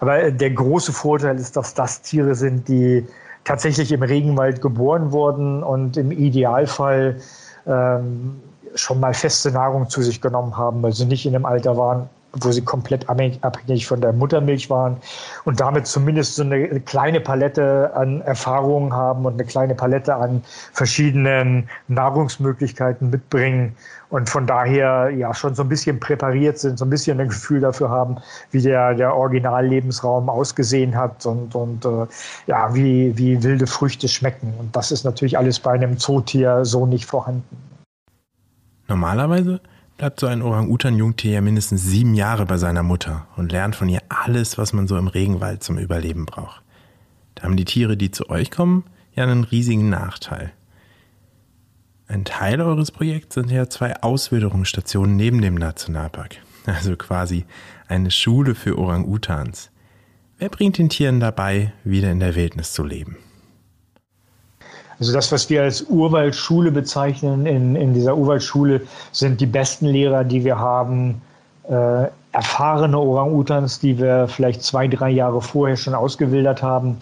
Aber 0.00 0.22
äh, 0.22 0.32
der 0.32 0.50
große 0.50 0.92
Vorteil 0.92 1.36
ist, 1.36 1.56
dass 1.56 1.74
das 1.74 2.02
Tiere 2.02 2.34
sind, 2.34 2.68
die 2.68 3.06
tatsächlich 3.44 3.92
im 3.92 4.02
Regenwald 4.02 4.60
geboren 4.60 5.12
wurden 5.12 5.62
und 5.62 5.96
im 5.96 6.10
Idealfall 6.10 7.16
ähm, 7.66 8.40
schon 8.74 9.00
mal 9.00 9.14
feste 9.14 9.50
Nahrung 9.50 9.88
zu 9.88 10.02
sich 10.02 10.20
genommen 10.20 10.56
haben, 10.56 10.84
also 10.84 11.04
nicht 11.04 11.24
in 11.24 11.34
einem 11.34 11.46
Alter 11.46 11.76
waren, 11.76 12.10
wo 12.40 12.52
sie 12.52 12.62
komplett 12.62 13.08
abhängig 13.08 13.86
von 13.86 14.00
der 14.00 14.12
Muttermilch 14.12 14.70
waren 14.70 14.96
und 15.44 15.60
damit 15.60 15.86
zumindest 15.86 16.36
so 16.36 16.42
eine 16.42 16.80
kleine 16.80 17.20
Palette 17.20 17.92
an 17.94 18.20
Erfahrungen 18.22 18.92
haben 18.92 19.24
und 19.24 19.34
eine 19.34 19.44
kleine 19.44 19.74
Palette 19.74 20.14
an 20.14 20.42
verschiedenen 20.72 21.68
Nahrungsmöglichkeiten 21.88 23.10
mitbringen 23.10 23.74
und 24.08 24.30
von 24.30 24.46
daher 24.46 25.10
ja 25.10 25.34
schon 25.34 25.54
so 25.54 25.62
ein 25.62 25.68
bisschen 25.68 25.98
präpariert 25.98 26.58
sind, 26.58 26.78
so 26.78 26.84
ein 26.84 26.90
bisschen 26.90 27.20
ein 27.20 27.28
Gefühl 27.28 27.60
dafür 27.60 27.90
haben, 27.90 28.18
wie 28.50 28.62
der, 28.62 28.94
der 28.94 29.14
Originallebensraum 29.14 30.28
ausgesehen 30.28 30.96
hat 30.96 31.26
und, 31.26 31.54
und 31.54 31.84
äh, 31.84 32.06
ja, 32.46 32.74
wie, 32.74 33.16
wie 33.18 33.42
wilde 33.42 33.66
Früchte 33.66 34.08
schmecken. 34.08 34.54
Und 34.58 34.76
das 34.76 34.92
ist 34.92 35.04
natürlich 35.04 35.36
alles 35.36 35.58
bei 35.58 35.72
einem 35.72 35.98
Zootier 35.98 36.64
so 36.64 36.86
nicht 36.86 37.06
vorhanden. 37.06 37.56
Normalerweise 38.88 39.60
bleibt 39.96 40.20
so 40.20 40.26
ein 40.26 40.42
Orang-Utan-Jungtier 40.42 41.32
ja 41.32 41.40
mindestens 41.40 41.82
sieben 41.82 42.14
Jahre 42.14 42.46
bei 42.46 42.58
seiner 42.58 42.82
Mutter 42.82 43.26
und 43.36 43.52
lernt 43.52 43.76
von 43.76 43.88
ihr 43.88 44.02
alles, 44.08 44.58
was 44.58 44.72
man 44.72 44.86
so 44.86 44.96
im 44.96 45.08
Regenwald 45.08 45.62
zum 45.62 45.78
Überleben 45.78 46.26
braucht. 46.26 46.62
Da 47.34 47.44
haben 47.44 47.56
die 47.56 47.64
Tiere, 47.64 47.96
die 47.96 48.10
zu 48.10 48.28
euch 48.28 48.50
kommen, 48.50 48.84
ja 49.14 49.24
einen 49.24 49.44
riesigen 49.44 49.88
Nachteil. 49.88 50.52
Ein 52.08 52.24
Teil 52.24 52.60
eures 52.60 52.92
Projekts 52.92 53.34
sind 53.34 53.50
ja 53.50 53.68
zwei 53.68 54.00
Auswilderungsstationen 54.02 55.16
neben 55.16 55.40
dem 55.42 55.54
Nationalpark, 55.54 56.36
also 56.66 56.94
quasi 56.96 57.44
eine 57.88 58.10
Schule 58.10 58.54
für 58.54 58.78
Orang-Utans. 58.78 59.70
Wer 60.38 60.50
bringt 60.50 60.78
den 60.78 60.90
Tieren 60.90 61.18
dabei, 61.18 61.72
wieder 61.82 62.12
in 62.12 62.20
der 62.20 62.34
Wildnis 62.36 62.72
zu 62.72 62.84
leben? 62.84 63.16
Also 64.98 65.12
das, 65.12 65.30
was 65.30 65.50
wir 65.50 65.62
als 65.62 65.82
Urwaldschule 65.82 66.70
bezeichnen, 66.72 67.46
in, 67.46 67.76
in 67.76 67.94
dieser 67.94 68.16
Urwaldschule 68.16 68.80
sind 69.12 69.40
die 69.40 69.46
besten 69.46 69.86
Lehrer, 69.86 70.24
die 70.24 70.44
wir 70.44 70.58
haben, 70.58 71.20
äh, 71.68 72.06
erfahrene 72.32 72.98
Orang-Utans, 72.98 73.80
die 73.80 73.98
wir 73.98 74.28
vielleicht 74.28 74.62
zwei, 74.62 74.88
drei 74.88 75.10
Jahre 75.10 75.40
vorher 75.40 75.76
schon 75.76 75.94
ausgewildert 75.94 76.62
haben. 76.62 76.98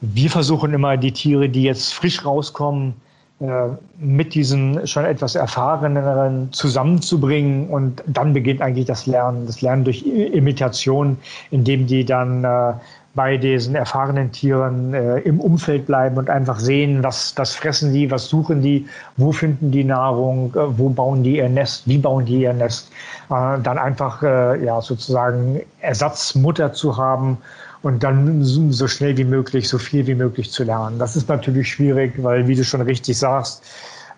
Wir 0.00 0.30
versuchen 0.30 0.72
immer, 0.74 0.96
die 0.96 1.12
Tiere, 1.12 1.48
die 1.48 1.62
jetzt 1.62 1.94
frisch 1.94 2.24
rauskommen, 2.24 2.94
äh, 3.38 3.68
mit 3.98 4.34
diesen 4.34 4.86
schon 4.86 5.04
etwas 5.04 5.34
erfahreneren 5.34 6.52
zusammenzubringen 6.52 7.68
und 7.68 8.02
dann 8.06 8.32
beginnt 8.32 8.62
eigentlich 8.62 8.86
das 8.86 9.06
Lernen. 9.06 9.46
Das 9.46 9.60
Lernen 9.60 9.84
durch 9.84 10.02
Imitation, 10.06 11.18
indem 11.50 11.86
die 11.86 12.04
dann 12.04 12.44
äh, 12.44 12.72
bei 13.16 13.38
diesen 13.38 13.74
erfahrenen 13.74 14.30
Tieren 14.30 14.94
äh, 14.94 15.18
im 15.20 15.40
Umfeld 15.40 15.86
bleiben 15.86 16.18
und 16.18 16.30
einfach 16.30 16.60
sehen, 16.60 17.02
was 17.02 17.34
das 17.34 17.54
fressen 17.54 17.92
die, 17.92 18.10
was 18.10 18.28
suchen 18.28 18.60
die, 18.60 18.86
wo 19.16 19.32
finden 19.32 19.70
die 19.72 19.82
Nahrung, 19.82 20.54
äh, 20.54 20.78
wo 20.78 20.90
bauen 20.90 21.22
die 21.24 21.38
ihr 21.38 21.48
Nest, 21.48 21.88
wie 21.88 21.98
bauen 21.98 22.26
die 22.26 22.42
ihr 22.42 22.52
Nest. 22.52 22.92
Äh, 23.30 23.58
dann 23.62 23.78
einfach 23.78 24.22
äh, 24.22 24.62
ja 24.62 24.80
sozusagen 24.80 25.62
Ersatzmutter 25.80 26.74
zu 26.74 26.96
haben 26.96 27.38
und 27.82 28.02
dann 28.02 28.44
so 28.44 28.86
schnell 28.86 29.16
wie 29.16 29.24
möglich, 29.24 29.68
so 29.68 29.78
viel 29.78 30.06
wie 30.06 30.14
möglich 30.14 30.52
zu 30.52 30.64
lernen. 30.64 30.98
Das 30.98 31.16
ist 31.16 31.28
natürlich 31.28 31.72
schwierig, 31.72 32.12
weil 32.18 32.46
wie 32.46 32.54
du 32.54 32.64
schon 32.64 32.82
richtig 32.82 33.18
sagst, 33.18 33.64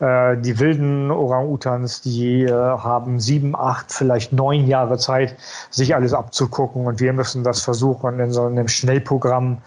die 0.01 0.59
wilden 0.59 1.11
Orang-Utans, 1.11 2.03
die 2.03 2.45
äh, 2.45 2.53
haben 2.53 3.19
sieben, 3.19 3.57
acht, 3.57 3.93
vielleicht 3.93 4.33
neun 4.33 4.67
Jahre 4.67 4.99
Zeit, 4.99 5.37
sich 5.71 5.95
alles 5.95 6.15
abzugucken. 6.15 6.87
Und 6.87 7.01
wir 7.01 7.13
müssen 7.13 7.43
das 7.43 7.63
versuchen, 7.63 8.21
in 8.21 8.31
so 8.31 8.45
einem 8.45 8.69
Schnellprogramm 8.69 9.59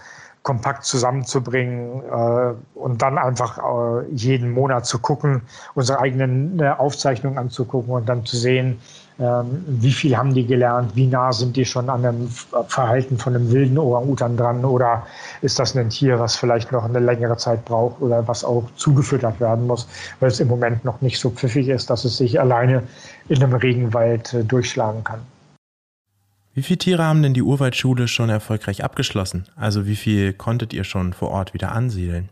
kompakt 0.44 0.86
zusammenzubringen 0.86 2.02
äh, 2.04 2.54
und 2.76 3.02
dann 3.02 3.18
einfach 3.18 3.60
äh, 3.60 4.08
jeden 4.12 4.52
Monat 4.52 4.86
zu 4.86 5.00
gucken, 5.00 5.44
unsere 5.76 6.00
eigenen 6.00 6.60
äh, 6.60 6.70
Aufzeichnungen 6.70 7.38
anzugucken 7.38 7.94
und 7.94 8.10
dann 8.10 8.26
zu 8.26 8.38
sehen, 8.38 8.80
wie 9.18 9.92
viel 9.92 10.18
haben 10.18 10.34
die 10.34 10.46
gelernt, 10.46 10.96
wie 10.96 11.06
nah 11.06 11.32
sind 11.32 11.56
die 11.56 11.66
schon 11.66 11.90
an 11.90 12.04
dem 12.04 12.28
Verhalten 12.68 13.18
von 13.18 13.36
einem 13.36 13.52
wilden 13.52 13.78
Orang-Utan 13.78 14.36
dran 14.36 14.66
oder 14.66 15.06
ist 15.42 15.60
das 15.60 15.76
ein 15.76 15.90
Tier, 15.90 16.20
was 16.20 16.36
vielleicht 16.36 16.72
noch 16.72 16.86
eine 16.86 17.00
längere 17.00 17.38
Zeit 17.38 17.64
braucht 17.66 18.02
oder 18.02 18.28
was 18.28 18.44
auch 18.44 18.64
zugefüttert 18.78 19.40
werden 19.40 19.68
muss, 19.68 19.88
weil 20.20 20.30
es 20.30 20.40
im 20.40 20.48
Moment 20.48 20.84
noch 20.86 21.02
nicht 21.02 21.20
so 21.20 21.30
pfiffig 21.30 21.68
ist, 21.68 21.90
dass 21.90 22.06
es 22.06 22.18
sich 22.18 22.40
alleine 22.40 22.84
in 23.30 23.44
einem 23.44 23.54
Regenwald 23.54 24.34
äh, 24.34 24.44
durchschlagen 24.44 25.04
kann. 25.04 25.20
Wie 26.54 26.64
viele 26.64 26.80
Tiere 26.80 27.04
haben 27.06 27.24
denn 27.24 27.34
die 27.34 27.44
Urwaldschule 27.44 28.08
schon 28.08 28.30
erfolgreich 28.30 28.84
abgeschlossen? 28.84 29.46
Also 29.56 29.86
wie 29.86 29.96
viel 29.96 30.34
konntet 30.34 30.74
ihr 30.74 30.84
schon 30.84 31.14
vor 31.14 31.30
Ort 31.30 31.54
wieder 31.54 31.72
ansiedeln? 31.72 32.28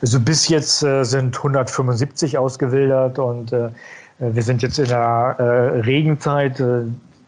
Also 0.00 0.20
bis 0.20 0.48
jetzt 0.48 0.82
äh, 0.82 1.04
sind 1.04 1.36
175 1.36 2.36
ausgewildert 2.38 3.18
und 3.18 3.52
äh, 3.52 3.70
wir 4.30 4.42
sind 4.42 4.62
jetzt 4.62 4.78
in 4.78 4.88
der 4.88 5.36
äh, 5.38 5.80
Regenzeit. 5.80 6.60
Äh, 6.60 6.84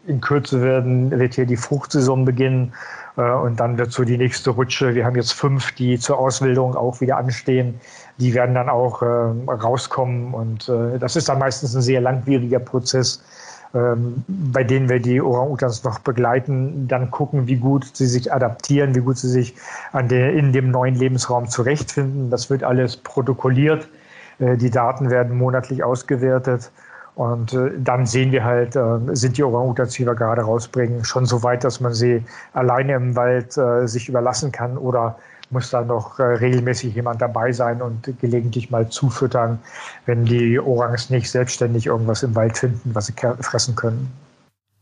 in 0.07 0.21
Kürze 0.21 0.61
werden, 0.61 1.09
wird 1.11 1.33
hier 1.33 1.45
die 1.45 1.57
Fruchtsaison 1.57 2.25
beginnen 2.25 2.73
äh, 3.17 3.21
und 3.21 3.59
dann 3.59 3.77
wird 3.77 3.91
so 3.91 4.03
die 4.03 4.17
nächste 4.17 4.51
Rutsche. 4.51 4.95
Wir 4.95 5.05
haben 5.05 5.15
jetzt 5.15 5.33
fünf, 5.33 5.71
die 5.73 5.97
zur 5.99 6.19
Auswilderung 6.19 6.75
auch 6.75 7.01
wieder 7.01 7.17
anstehen. 7.17 7.79
Die 8.19 8.33
werden 8.33 8.55
dann 8.55 8.69
auch 8.69 9.01
äh, 9.01 9.05
rauskommen 9.05 10.33
und 10.33 10.69
äh, 10.69 10.99
das 10.99 11.15
ist 11.15 11.27
dann 11.29 11.39
meistens 11.39 11.75
ein 11.75 11.81
sehr 11.81 12.01
langwieriger 12.01 12.59
Prozess 12.59 13.23
ähm, 13.73 14.23
bei 14.27 14.63
denen 14.63 14.87
wir 14.87 15.01
die 15.01 15.21
Orang-Utans 15.21 15.83
noch 15.83 15.99
begleiten, 15.99 16.87
dann 16.87 17.11
gucken, 17.11 17.47
wie 17.47 17.57
gut 17.57 17.85
sie 17.93 18.05
sich 18.05 18.31
adaptieren, 18.31 18.95
wie 18.95 19.01
gut 19.01 19.17
sie 19.17 19.27
sich 19.27 19.53
an 19.91 20.07
der, 20.07 20.31
in 20.33 20.53
dem 20.53 20.71
neuen 20.71 20.95
Lebensraum 20.95 21.49
zurechtfinden. 21.49 22.29
Das 22.29 22.49
wird 22.49 22.63
alles 22.63 22.95
protokolliert. 22.95 23.89
Äh, 24.39 24.57
die 24.57 24.69
Daten 24.69 25.09
werden 25.09 25.37
monatlich 25.37 25.83
ausgewertet. 25.83 26.71
Und 27.15 27.53
äh, 27.53 27.71
dann 27.77 28.05
sehen 28.05 28.31
wir 28.31 28.43
halt, 28.43 28.75
äh, 28.75 28.97
sind 29.13 29.37
die 29.37 29.43
Orang-Utans, 29.43 29.93
die 29.93 30.05
wir 30.05 30.15
gerade 30.15 30.41
rausbringen, 30.41 31.05
schon 31.05 31.25
so 31.25 31.43
weit, 31.43 31.63
dass 31.63 31.79
man 31.79 31.93
sie 31.93 32.23
alleine 32.53 32.93
im 32.93 33.15
Wald 33.15 33.53
sich 33.87 34.09
überlassen 34.09 34.51
kann 34.51 34.77
oder 34.77 35.17
muss 35.51 35.69
da 35.69 35.83
noch 35.83 36.17
regelmäßig 36.17 36.95
jemand 36.95 37.21
dabei 37.21 37.51
sein 37.51 37.81
und 37.81 38.19
gelegentlich 38.19 38.71
mal 38.71 38.89
zufüttern, 38.89 39.59
wenn 40.07 40.25
die 40.25 40.59
Orangs 40.59 41.11
nicht 41.11 41.29
selbstständig 41.29 41.85
irgendwas 41.85 42.23
im 42.23 42.35
Wald 42.35 42.57
finden, 42.57 42.95
was 42.95 43.05
sie 43.05 43.13
fressen 43.13 43.75
können. 43.75 44.11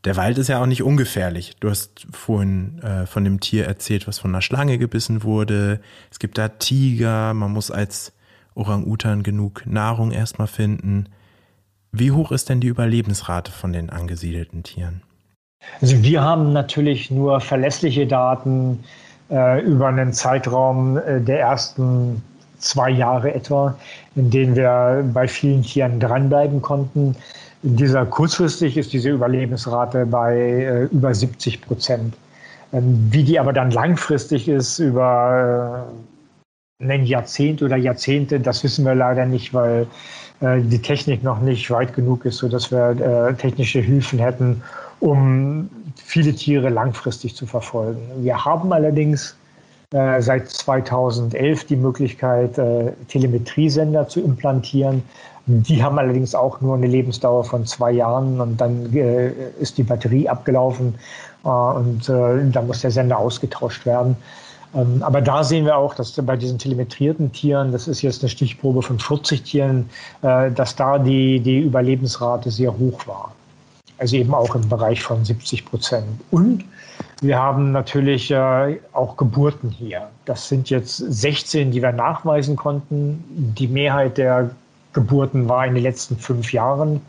Der 0.06 0.18
Wald 0.18 0.38
ist 0.38 0.50
ja 0.50 0.62
auch 0.62 0.66
nicht 0.66 0.84
ungefährlich. 0.84 1.56
Du 1.60 1.70
hast 1.70 2.08
vorhin 2.12 2.80
äh, 2.82 3.06
von 3.06 3.24
dem 3.24 3.39
Tier 3.39 3.66
erzählt, 3.66 4.08
was 4.08 4.20
von 4.20 4.32
einer 4.32 4.42
Schlange 4.42 4.78
gebissen 4.78 5.24
wurde. 5.24 5.80
Es 6.12 6.20
gibt 6.20 6.38
da 6.38 6.50
Tiger. 6.50 7.34
Man 7.34 7.52
muss 7.52 7.72
als 7.72 8.13
Orang-Utan 8.56 9.24
genug 9.24 9.66
Nahrung 9.66 10.12
erstmal 10.12 10.48
finden. 10.48 11.10
Wie 11.92 12.12
hoch 12.12 12.32
ist 12.32 12.50
denn 12.50 12.60
die 12.60 12.68
Überlebensrate 12.68 13.52
von 13.52 13.74
den 13.74 13.89
angesiedelten 13.89 14.63
Tieren? 14.63 15.02
Also 15.82 16.02
wir 16.04 16.22
haben 16.22 16.54
natürlich 16.54 17.12
nur 17.12 17.39
verlässliche 17.39 18.06
Daten 18.06 18.84
äh, 19.30 19.62
über 19.62 19.88
einen 19.88 20.13
Zeitraum 20.13 20.98
äh, 20.98 21.22
der 21.22 21.39
ersten 21.39 22.22
zwei 22.58 22.89
Jahre 22.89 23.34
etwa, 23.34 23.78
in 24.16 24.30
denen 24.30 24.56
wir 24.56 25.04
bei 25.13 25.28
vielen 25.28 25.63
Tieren 25.63 26.00
dranbleiben 26.00 26.62
konnten. 26.62 27.16
In 27.62 27.76
dieser 27.76 28.06
kurzfristig 28.06 28.78
ist 28.78 28.94
diese 28.94 29.10
Überlebensrate 29.10 30.06
bei 30.06 30.36
äh, 30.36 30.84
über 30.86 31.13
70 31.13 31.62
Prozent. 31.62 32.13
Ähm, 32.74 33.08
wie 33.12 33.24
die 33.24 33.39
aber 33.39 33.54
dann 33.54 33.72
langfristig 33.72 34.48
ist, 34.48 34.80
über 34.80 35.88
äh, 35.89 36.12
ein 36.79 37.05
Jahrzehnt 37.05 37.62
oder 37.62 37.77
Jahrzehnte, 37.77 38.39
das 38.39 38.63
wissen 38.63 38.86
wir 38.86 38.95
leider 38.95 39.25
nicht, 39.25 39.53
weil 39.53 39.88
äh, 40.41 40.62
die 40.62 40.81
Technik 40.81 41.23
noch 41.23 41.39
nicht 41.39 41.69
weit 41.71 41.93
genug 41.93 42.25
ist, 42.25 42.38
sodass 42.38 42.71
wir 42.71 42.89
äh, 43.29 43.33
technische 43.36 43.79
Hilfen 43.79 44.19
hätten, 44.19 44.63
um 44.99 45.69
viele 45.95 46.33
Tiere 46.33 46.69
langfristig 46.69 47.36
zu 47.36 47.45
verfolgen. 47.45 48.01
Wir 48.17 48.43
haben 48.43 48.73
allerdings 48.73 49.36
äh, 49.91 50.21
seit 50.21 50.49
2011 50.49 51.65
die 51.65 51.75
Möglichkeit, 51.75 52.57
äh, 52.57 52.91
Telemetriesender 53.07 54.07
zu 54.07 54.21
implantieren. 54.21 55.03
Die 55.45 55.83
haben 55.83 55.99
allerdings 55.99 56.33
auch 56.33 56.62
nur 56.62 56.75
eine 56.75 56.88
Lebensdauer 56.88 57.43
von 57.43 57.65
zwei 57.65 57.91
Jahren 57.91 58.39
und 58.39 58.59
dann 58.59 58.93
äh, 58.95 59.31
ist 59.59 59.77
die 59.77 59.83
Batterie 59.83 60.27
abgelaufen 60.29 60.95
äh, 61.43 61.47
und 61.47 62.09
äh, 62.09 62.49
dann 62.51 62.67
muss 62.67 62.81
der 62.81 62.91
Sender 62.91 63.17
ausgetauscht 63.17 63.86
werden. 63.86 64.15
Ähm, 64.75 65.01
aber 65.03 65.21
da 65.21 65.43
sehen 65.43 65.65
wir 65.65 65.77
auch, 65.77 65.93
dass 65.93 66.12
bei 66.13 66.36
diesen 66.36 66.57
telemetrierten 66.57 67.31
Tieren, 67.31 67.71
das 67.71 67.88
ist 67.88 68.01
jetzt 68.01 68.21
eine 68.21 68.29
Stichprobe 68.29 68.81
von 68.81 68.99
40 68.99 69.43
Tieren, 69.43 69.89
äh, 70.21 70.51
dass 70.51 70.75
da 70.75 70.97
die, 70.99 71.39
die 71.39 71.59
Überlebensrate 71.59 72.51
sehr 72.51 72.77
hoch 72.77 73.07
war. 73.07 73.33
Also 73.97 74.17
eben 74.17 74.33
auch 74.33 74.55
im 74.55 74.67
Bereich 74.67 75.03
von 75.03 75.23
70 75.23 75.65
Prozent. 75.65 76.07
Und 76.31 76.65
Wir 77.21 77.39
haben 77.39 77.71
natürlich 77.71 78.31
äh, 78.31 78.79
auch 78.91 79.15
Geburten 79.15 79.69
hier. 79.69 80.09
Das 80.25 80.49
sind 80.49 80.69
jetzt 80.69 80.97
16, 80.97 81.71
die 81.71 81.81
wir 81.81 81.93
nachweisen 81.93 82.57
konnten. 82.57 83.23
Die 83.57 83.67
Mehrheit 83.67 84.17
der 84.17 84.49
Geburten 84.91 85.47
war 85.47 85.65
in 85.65 85.73
den 85.73 85.83
letzten 85.83 86.17
fünf 86.17 86.51
Jahren. 86.51 87.01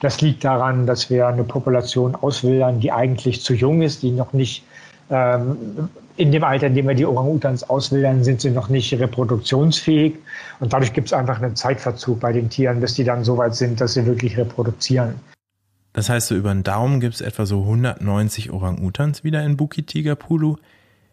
Das 0.00 0.20
liegt 0.20 0.44
daran, 0.44 0.86
dass 0.86 1.10
wir 1.10 1.26
eine 1.26 1.42
Population 1.42 2.14
auswildern, 2.14 2.78
die 2.78 2.92
eigentlich 2.92 3.42
zu 3.42 3.52
jung 3.52 3.82
ist, 3.82 4.02
die 4.02 4.12
noch 4.12 4.32
nicht 4.32 4.62
ähm, 5.10 5.88
in 6.16 6.32
dem 6.32 6.44
Alter, 6.44 6.66
in 6.66 6.74
dem 6.74 6.88
wir 6.88 6.94
die 6.94 7.06
Orang-Utans 7.06 7.68
auswildern, 7.70 8.24
sind 8.24 8.40
sie 8.40 8.50
noch 8.50 8.68
nicht 8.68 8.92
reproduktionsfähig. 8.92 10.16
Und 10.60 10.72
dadurch 10.72 10.92
gibt 10.92 11.08
es 11.08 11.12
einfach 11.12 11.40
einen 11.40 11.54
Zeitverzug 11.54 12.20
bei 12.20 12.32
den 12.32 12.50
Tieren, 12.50 12.80
bis 12.80 12.94
die 12.94 13.04
dann 13.04 13.24
so 13.24 13.38
weit 13.38 13.54
sind, 13.54 13.80
dass 13.80 13.94
sie 13.94 14.04
wirklich 14.04 14.36
reproduzieren. 14.36 15.14
Das 15.92 16.08
heißt, 16.08 16.28
so 16.28 16.34
über 16.34 16.52
den 16.52 16.64
Daumen 16.64 17.00
gibt 17.00 17.14
es 17.14 17.20
etwa 17.20 17.46
so 17.46 17.62
190 17.62 18.50
Orang-Utans 18.50 19.24
wieder 19.24 19.44
in 19.44 19.56
Bukit 19.56 19.86
Tigapulu. 19.86 20.56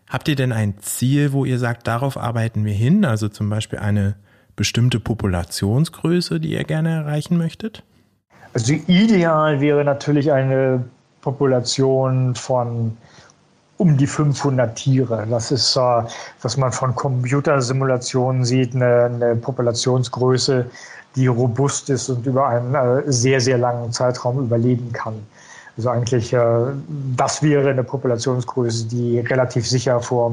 Habt 0.08 0.27
ihr 0.27 0.36
denn 0.36 0.51
ein 0.51 0.77
Ziel, 0.79 1.34
wo 1.34 1.45
ihr 1.45 1.60
sagt, 1.60 1.88
darauf 1.88 2.17
arbeiten 2.17 2.65
wir 2.65 2.73
hin? 2.73 3.05
Also 3.05 3.29
zum 3.29 3.49
Beispiel 3.49 3.79
eine 3.79 4.15
bestimmte 4.55 4.99
Populationsgröße, 4.99 6.39
die 6.39 6.53
ihr 6.53 6.63
gerne 6.63 6.89
erreichen 6.89 7.38
möchtet? 7.38 7.84
Also 8.53 8.73
ideal 8.73 9.60
wäre 9.60 9.84
natürlich 9.84 10.31
eine 10.31 10.86
Population 11.21 12.36
von 12.36 12.97
um 13.78 13.98
die 13.98 14.08
500 14.08 14.76
Tiere. 14.76 15.28
Das 15.30 15.52
ist, 15.52 15.76
äh, 15.76 16.02
was 16.42 16.58
man 16.58 16.72
von 16.72 16.96
Computersimulationen 16.96 18.46
sieht, 18.46 18.76
eine, 18.76 19.06
eine, 19.06 19.36
Populationsgröße, 19.36 20.66
die 21.16 21.28
robust 21.28 21.90
ist 21.90 22.10
und 22.10 22.26
über 22.26 22.48
einen 22.48 22.76
äh, 22.76 23.04
sehr, 23.12 23.42
sehr 23.42 23.58
langen 23.58 23.92
Zeitraum 23.92 24.40
überleben 24.40 24.92
kann. 24.94 25.16
Also 25.78 25.90
eigentlich, 25.90 26.32
äh, 26.34 26.40
das 27.16 27.44
wäre 27.44 27.70
eine 27.70 27.84
Populationsgröße, 27.84 28.86
die 28.86 29.20
relativ 29.20 29.68
sicher 29.68 30.00
vor 30.00 30.32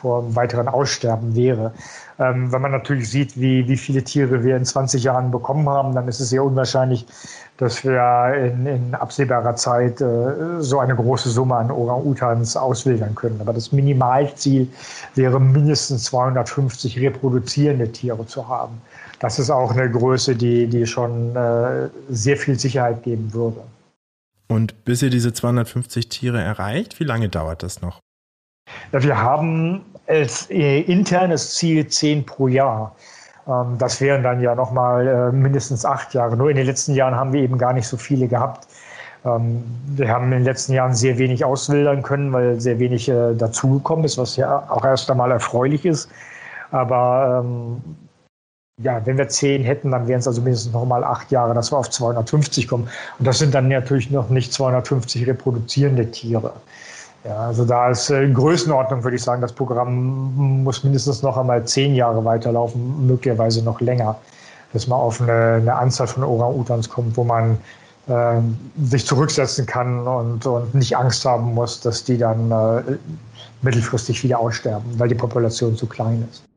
vor 0.00 0.22
einem 0.22 0.36
weiteren 0.36 0.68
Aussterben 0.68 1.34
wäre. 1.34 1.72
Ähm, 2.18 2.52
wenn 2.52 2.62
man 2.62 2.72
natürlich 2.72 3.10
sieht, 3.10 3.40
wie, 3.40 3.66
wie 3.68 3.76
viele 3.76 4.02
Tiere 4.02 4.44
wir 4.44 4.56
in 4.56 4.64
20 4.64 5.02
Jahren 5.04 5.30
bekommen 5.30 5.68
haben, 5.68 5.94
dann 5.94 6.08
ist 6.08 6.20
es 6.20 6.30
sehr 6.30 6.44
unwahrscheinlich, 6.44 7.06
dass 7.56 7.84
wir 7.84 8.34
in, 8.34 8.66
in 8.66 8.94
absehbarer 8.94 9.56
Zeit 9.56 10.00
äh, 10.00 10.60
so 10.60 10.78
eine 10.80 10.94
große 10.94 11.30
Summe 11.30 11.56
an 11.56 11.70
Orang-Utans 11.70 12.56
auswildern 12.56 13.14
können. 13.14 13.40
Aber 13.40 13.52
das 13.52 13.72
Minimalziel 13.72 14.68
wäre 15.14 15.40
mindestens 15.40 16.04
250 16.04 16.98
reproduzierende 17.00 17.90
Tiere 17.90 18.26
zu 18.26 18.48
haben. 18.48 18.80
Das 19.18 19.38
ist 19.38 19.50
auch 19.50 19.72
eine 19.72 19.90
Größe, 19.90 20.34
die, 20.34 20.66
die 20.66 20.86
schon 20.86 21.36
äh, 21.36 21.88
sehr 22.08 22.36
viel 22.36 22.58
Sicherheit 22.58 23.02
geben 23.02 23.32
würde. 23.32 23.62
Und 24.48 24.84
bis 24.84 25.00
ihr 25.02 25.10
diese 25.10 25.32
250 25.32 26.08
Tiere 26.08 26.40
erreicht, 26.40 26.98
wie 26.98 27.04
lange 27.04 27.28
dauert 27.28 27.62
das 27.62 27.82
noch? 27.82 28.00
Ja, 28.92 29.02
wir 29.02 29.20
haben 29.20 29.82
als 30.10 30.50
äh, 30.50 30.80
internes 30.80 31.54
Ziel 31.54 31.86
zehn 31.86 32.26
pro 32.26 32.48
Jahr. 32.48 32.94
Ähm, 33.46 33.76
das 33.78 34.00
wären 34.00 34.22
dann 34.22 34.40
ja 34.40 34.54
nochmal 34.54 35.06
äh, 35.06 35.32
mindestens 35.32 35.84
acht 35.84 36.12
Jahre. 36.14 36.36
Nur 36.36 36.50
in 36.50 36.56
den 36.56 36.66
letzten 36.66 36.94
Jahren 36.94 37.14
haben 37.14 37.32
wir 37.32 37.42
eben 37.42 37.58
gar 37.58 37.72
nicht 37.72 37.86
so 37.86 37.96
viele 37.96 38.26
gehabt. 38.28 38.66
Ähm, 39.24 39.62
wir 39.96 40.08
haben 40.08 40.24
in 40.26 40.30
den 40.30 40.44
letzten 40.44 40.72
Jahren 40.72 40.94
sehr 40.94 41.18
wenig 41.18 41.44
auswildern 41.44 42.02
können, 42.02 42.32
weil 42.32 42.60
sehr 42.60 42.78
wenig 42.78 43.08
äh, 43.08 43.34
dazugekommen 43.34 44.04
ist, 44.04 44.18
was 44.18 44.36
ja 44.36 44.66
auch 44.68 44.84
erst 44.84 45.10
einmal 45.10 45.30
erfreulich 45.30 45.84
ist. 45.84 46.10
Aber 46.70 47.42
ähm, 47.44 47.82
ja, 48.82 49.04
wenn 49.04 49.18
wir 49.18 49.28
zehn 49.28 49.62
hätten, 49.62 49.90
dann 49.90 50.08
wären 50.08 50.20
es 50.20 50.26
also 50.26 50.40
mindestens 50.40 50.72
nochmal 50.72 51.04
acht 51.04 51.30
Jahre, 51.30 51.54
dass 51.54 51.70
wir 51.70 51.78
auf 51.78 51.90
250 51.90 52.66
kommen. 52.66 52.88
Und 53.18 53.26
das 53.26 53.38
sind 53.38 53.54
dann 53.54 53.68
natürlich 53.68 54.10
noch 54.10 54.30
nicht 54.30 54.52
250 54.52 55.26
reproduzierende 55.26 56.10
Tiere. 56.10 56.52
Ja, 57.24 57.36
also 57.36 57.66
da 57.66 57.90
ist 57.90 58.08
äh, 58.10 58.30
Größenordnung, 58.30 59.04
würde 59.04 59.16
ich 59.16 59.22
sagen, 59.22 59.42
das 59.42 59.52
Programm 59.52 60.62
muss 60.64 60.82
mindestens 60.84 61.22
noch 61.22 61.36
einmal 61.36 61.64
zehn 61.66 61.94
Jahre 61.94 62.24
weiterlaufen, 62.24 63.06
möglicherweise 63.06 63.62
noch 63.62 63.80
länger, 63.80 64.16
bis 64.72 64.86
man 64.86 64.98
auf 64.98 65.20
eine, 65.20 65.56
eine 65.60 65.74
Anzahl 65.74 66.06
von 66.06 66.24
Orang-Utans 66.24 66.88
kommt, 66.88 67.16
wo 67.18 67.24
man 67.24 67.58
äh, 68.08 68.40
sich 68.82 69.04
zurücksetzen 69.04 69.66
kann 69.66 70.06
und, 70.06 70.46
und 70.46 70.74
nicht 70.74 70.96
Angst 70.96 71.24
haben 71.26 71.52
muss, 71.52 71.80
dass 71.80 72.04
die 72.04 72.16
dann 72.16 72.50
äh, 72.50 72.82
mittelfristig 73.60 74.24
wieder 74.24 74.38
aussterben, 74.38 74.98
weil 74.98 75.08
die 75.08 75.14
Population 75.14 75.76
zu 75.76 75.86
klein 75.86 76.26
ist. 76.30 76.49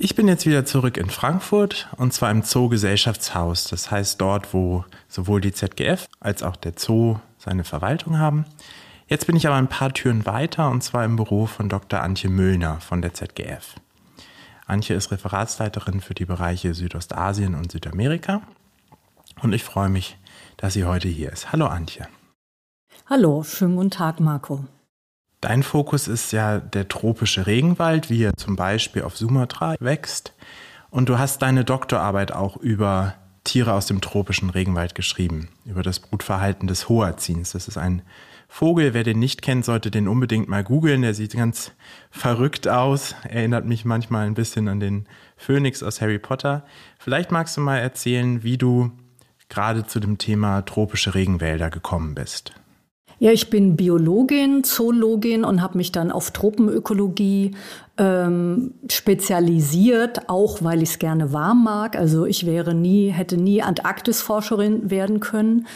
Ich 0.00 0.14
bin 0.14 0.28
jetzt 0.28 0.46
wieder 0.46 0.64
zurück 0.64 0.96
in 0.96 1.10
Frankfurt 1.10 1.88
und 1.96 2.12
zwar 2.12 2.30
im 2.30 2.42
Zoo-Gesellschaftshaus. 2.42 3.64
Das 3.64 3.90
heißt 3.90 4.20
dort, 4.20 4.54
wo 4.54 4.84
sowohl 5.08 5.40
die 5.40 5.52
ZGF 5.52 6.06
als 6.20 6.44
auch 6.44 6.54
der 6.54 6.74
Zoo 6.76 7.16
seine 7.36 7.64
Verwaltung 7.64 8.16
haben. 8.16 8.44
Jetzt 9.08 9.26
bin 9.26 9.34
ich 9.34 9.48
aber 9.48 9.56
ein 9.56 9.66
paar 9.66 9.92
Türen 9.92 10.24
weiter 10.24 10.70
und 10.70 10.84
zwar 10.84 11.04
im 11.04 11.16
Büro 11.16 11.46
von 11.46 11.68
Dr. 11.68 12.00
Antje 12.00 12.30
Müllner 12.30 12.80
von 12.80 13.02
der 13.02 13.12
ZGF. 13.12 13.74
Antje 14.66 14.94
ist 14.94 15.10
Referatsleiterin 15.10 16.00
für 16.00 16.14
die 16.14 16.26
Bereiche 16.26 16.74
Südostasien 16.74 17.56
und 17.56 17.72
Südamerika 17.72 18.42
und 19.42 19.52
ich 19.52 19.64
freue 19.64 19.88
mich, 19.88 20.16
dass 20.58 20.74
sie 20.74 20.84
heute 20.84 21.08
hier 21.08 21.32
ist. 21.32 21.50
Hallo 21.50 21.66
Antje. 21.66 22.06
Hallo, 23.06 23.42
schönen 23.42 23.74
guten 23.74 23.90
Tag, 23.90 24.20
Marco. 24.20 24.64
Dein 25.40 25.62
Fokus 25.62 26.08
ist 26.08 26.32
ja 26.32 26.58
der 26.58 26.88
tropische 26.88 27.46
Regenwald, 27.46 28.10
wie 28.10 28.24
er 28.24 28.34
zum 28.36 28.56
Beispiel 28.56 29.02
auf 29.02 29.16
Sumatra 29.16 29.76
wächst. 29.78 30.32
Und 30.90 31.08
du 31.08 31.18
hast 31.18 31.42
deine 31.42 31.64
Doktorarbeit 31.64 32.32
auch 32.32 32.56
über 32.56 33.14
Tiere 33.44 33.72
aus 33.72 33.86
dem 33.86 34.00
tropischen 34.00 34.50
Regenwald 34.50 34.94
geschrieben, 34.94 35.48
über 35.64 35.82
das 35.82 36.00
Brutverhalten 36.00 36.66
des 36.66 36.88
Hoazins. 36.88 37.52
Das 37.52 37.68
ist 37.68 37.78
ein 37.78 38.02
Vogel, 38.48 38.94
wer 38.94 39.04
den 39.04 39.18
nicht 39.18 39.42
kennt, 39.42 39.64
sollte 39.64 39.90
den 39.90 40.08
unbedingt 40.08 40.48
mal 40.48 40.64
googeln. 40.64 41.02
Der 41.02 41.14
sieht 41.14 41.34
ganz 41.34 41.72
verrückt 42.10 42.66
aus, 42.66 43.14
erinnert 43.22 43.64
mich 43.64 43.84
manchmal 43.84 44.26
ein 44.26 44.34
bisschen 44.34 44.66
an 44.68 44.80
den 44.80 45.06
Phönix 45.36 45.82
aus 45.82 46.00
Harry 46.00 46.18
Potter. 46.18 46.64
Vielleicht 46.98 47.30
magst 47.30 47.56
du 47.56 47.60
mal 47.60 47.78
erzählen, 47.78 48.42
wie 48.42 48.58
du 48.58 48.90
gerade 49.48 49.86
zu 49.86 50.00
dem 50.00 50.18
Thema 50.18 50.62
tropische 50.62 51.14
Regenwälder 51.14 51.70
gekommen 51.70 52.14
bist. 52.14 52.54
Ja, 53.20 53.32
ich 53.32 53.50
bin 53.50 53.76
Biologin, 53.76 54.62
Zoologin 54.62 55.44
und 55.44 55.60
habe 55.60 55.76
mich 55.76 55.90
dann 55.90 56.12
auf 56.12 56.30
Tropenökologie 56.30 57.56
ähm, 57.96 58.74
spezialisiert, 58.88 60.28
auch 60.28 60.62
weil 60.62 60.82
ich 60.82 60.90
es 60.90 60.98
gerne 61.00 61.32
warm 61.32 61.64
mag. 61.64 61.96
Also 61.96 62.26
ich 62.26 62.46
wäre 62.46 62.74
nie, 62.74 63.08
hätte 63.08 63.36
nie 63.36 63.60
Antarktisforscherin 63.60 64.90
werden 64.90 65.18
können 65.18 65.66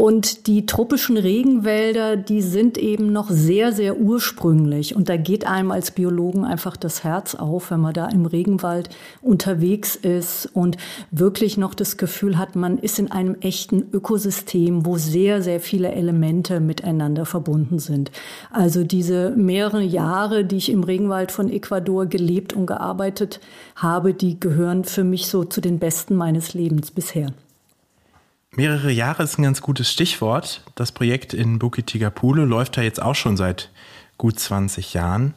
und 0.00 0.46
die 0.46 0.64
tropischen 0.64 1.18
Regenwälder, 1.18 2.16
die 2.16 2.40
sind 2.40 2.78
eben 2.78 3.12
noch 3.12 3.28
sehr, 3.28 3.70
sehr 3.70 3.98
ursprünglich. 3.98 4.96
Und 4.96 5.10
da 5.10 5.18
geht 5.18 5.46
einem 5.46 5.70
als 5.70 5.90
Biologen 5.90 6.46
einfach 6.46 6.78
das 6.78 7.04
Herz 7.04 7.34
auf, 7.34 7.70
wenn 7.70 7.80
man 7.80 7.92
da 7.92 8.06
im 8.06 8.24
Regenwald 8.24 8.88
unterwegs 9.20 9.96
ist 9.96 10.48
und 10.54 10.78
wirklich 11.10 11.58
noch 11.58 11.74
das 11.74 11.98
Gefühl 11.98 12.38
hat, 12.38 12.56
man 12.56 12.78
ist 12.78 12.98
in 12.98 13.12
einem 13.12 13.36
echten 13.42 13.90
Ökosystem, 13.92 14.86
wo 14.86 14.96
sehr, 14.96 15.42
sehr 15.42 15.60
viele 15.60 15.92
Elemente 15.92 16.60
miteinander 16.60 17.26
verbunden 17.26 17.78
sind. 17.78 18.10
Also 18.50 18.84
diese 18.84 19.32
mehreren 19.36 19.86
Jahre, 19.86 20.46
die 20.46 20.56
ich 20.56 20.72
im 20.72 20.82
Regenwald 20.82 21.30
von 21.30 21.50
Ecuador 21.50 22.06
gelebt 22.06 22.54
und 22.54 22.64
gearbeitet 22.64 23.38
habe, 23.76 24.14
die 24.14 24.40
gehören 24.40 24.84
für 24.84 25.04
mich 25.04 25.26
so 25.26 25.44
zu 25.44 25.60
den 25.60 25.78
besten 25.78 26.14
meines 26.14 26.54
Lebens 26.54 26.90
bisher. 26.90 27.34
Mehrere 28.56 28.90
Jahre 28.90 29.22
ist 29.22 29.38
ein 29.38 29.44
ganz 29.44 29.60
gutes 29.62 29.92
Stichwort. 29.92 30.64
Das 30.74 30.90
Projekt 30.90 31.34
in 31.34 31.60
Bukit 31.60 31.86
Tigapule 31.86 32.44
läuft 32.44 32.76
ja 32.76 32.82
jetzt 32.82 33.00
auch 33.00 33.14
schon 33.14 33.36
seit 33.36 33.70
gut 34.18 34.40
20 34.40 34.92
Jahren. 34.92 35.34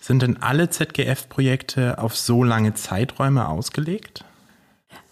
Sind 0.00 0.22
denn 0.22 0.40
alle 0.40 0.70
ZGF-Projekte 0.70 1.98
auf 1.98 2.16
so 2.16 2.44
lange 2.44 2.74
Zeiträume 2.74 3.48
ausgelegt? 3.48 4.24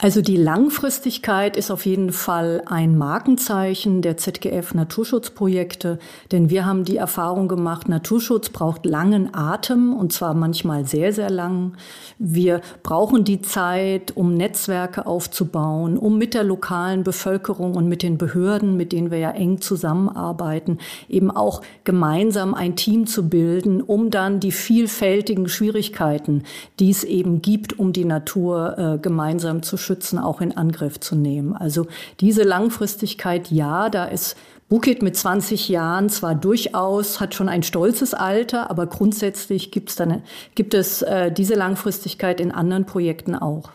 Also 0.02 0.20
die 0.20 0.36
Langfristigkeit 0.36 1.56
ist 1.56 1.70
auf 1.70 1.86
jeden 1.86 2.10
Fall 2.10 2.64
ein 2.66 2.98
Markenzeichen 2.98 4.02
der 4.02 4.16
ZGF 4.16 4.74
Naturschutzprojekte, 4.74 6.00
denn 6.32 6.50
wir 6.50 6.66
haben 6.66 6.82
die 6.82 6.96
Erfahrung 6.96 7.46
gemacht, 7.46 7.88
Naturschutz 7.88 8.48
braucht 8.48 8.84
langen 8.84 9.32
Atem 9.32 9.94
und 9.94 10.12
zwar 10.12 10.34
manchmal 10.34 10.86
sehr, 10.86 11.12
sehr 11.12 11.30
lang. 11.30 11.74
Wir 12.18 12.62
brauchen 12.82 13.22
die 13.22 13.42
Zeit, 13.42 14.16
um 14.16 14.34
Netzwerke 14.34 15.06
aufzubauen, 15.06 15.96
um 15.96 16.18
mit 16.18 16.34
der 16.34 16.42
lokalen 16.42 17.04
Bevölkerung 17.04 17.76
und 17.76 17.88
mit 17.88 18.02
den 18.02 18.18
Behörden, 18.18 18.76
mit 18.76 18.90
denen 18.90 19.12
wir 19.12 19.18
ja 19.18 19.30
eng 19.30 19.60
zusammenarbeiten, 19.60 20.78
eben 21.08 21.30
auch 21.30 21.62
gemeinsam 21.84 22.54
ein 22.54 22.74
Team 22.74 23.06
zu 23.06 23.28
bilden, 23.28 23.80
um 23.80 24.10
dann 24.10 24.40
die 24.40 24.50
vielfältigen 24.50 25.48
Schwierigkeiten, 25.48 26.42
die 26.80 26.90
es 26.90 27.04
eben 27.04 27.40
gibt, 27.40 27.78
um 27.78 27.92
die 27.92 28.04
Natur 28.04 28.76
äh, 28.76 28.98
gemeinsam 28.98 29.62
zu 29.62 29.76
schützen, 29.76 29.91
schützen, 29.92 30.18
auch 30.18 30.40
in 30.40 30.56
Angriff 30.56 31.00
zu 31.00 31.14
nehmen. 31.14 31.54
Also 31.54 31.86
diese 32.20 32.44
Langfristigkeit, 32.44 33.50
ja, 33.50 33.90
da 33.90 34.06
ist 34.06 34.36
Bukit 34.70 35.02
mit 35.02 35.16
20 35.16 35.68
Jahren 35.68 36.08
zwar 36.08 36.34
durchaus, 36.34 37.20
hat 37.20 37.34
schon 37.34 37.50
ein 37.50 37.62
stolzes 37.62 38.14
Alter, 38.14 38.70
aber 38.70 38.86
grundsätzlich 38.86 39.70
gibt's 39.70 39.96
dann, 39.96 40.22
gibt 40.54 40.72
es 40.72 41.02
äh, 41.02 41.30
diese 41.30 41.54
Langfristigkeit 41.54 42.40
in 42.40 42.52
anderen 42.52 42.86
Projekten 42.86 43.34
auch. 43.34 43.70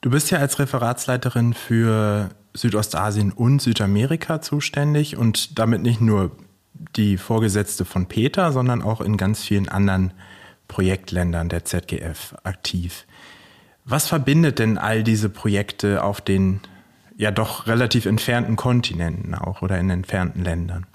Du 0.00 0.10
bist 0.10 0.30
ja 0.30 0.38
als 0.38 0.60
Referatsleiterin 0.60 1.54
für 1.54 2.28
Südostasien 2.54 3.32
und 3.32 3.60
Südamerika 3.60 4.40
zuständig 4.40 5.16
und 5.16 5.58
damit 5.58 5.82
nicht 5.82 6.00
nur 6.00 6.30
die 6.94 7.16
Vorgesetzte 7.16 7.84
von 7.84 8.06
Peter, 8.06 8.52
sondern 8.52 8.80
auch 8.80 9.00
in 9.00 9.16
ganz 9.16 9.42
vielen 9.42 9.68
anderen 9.68 10.12
Projektländern 10.68 11.48
der 11.48 11.64
ZGF 11.64 12.36
aktiv. 12.44 13.06
Was 13.90 14.06
verbindet 14.06 14.58
denn 14.58 14.76
all 14.76 15.02
diese 15.02 15.30
Projekte 15.30 16.04
auf 16.04 16.20
den 16.20 16.60
ja 17.16 17.30
doch 17.30 17.66
relativ 17.66 18.04
entfernten 18.04 18.54
Kontinenten 18.54 19.34
auch 19.34 19.62
oder 19.62 19.78
in 19.78 19.88
entfernten 19.88 20.44
Ländern? 20.44 20.86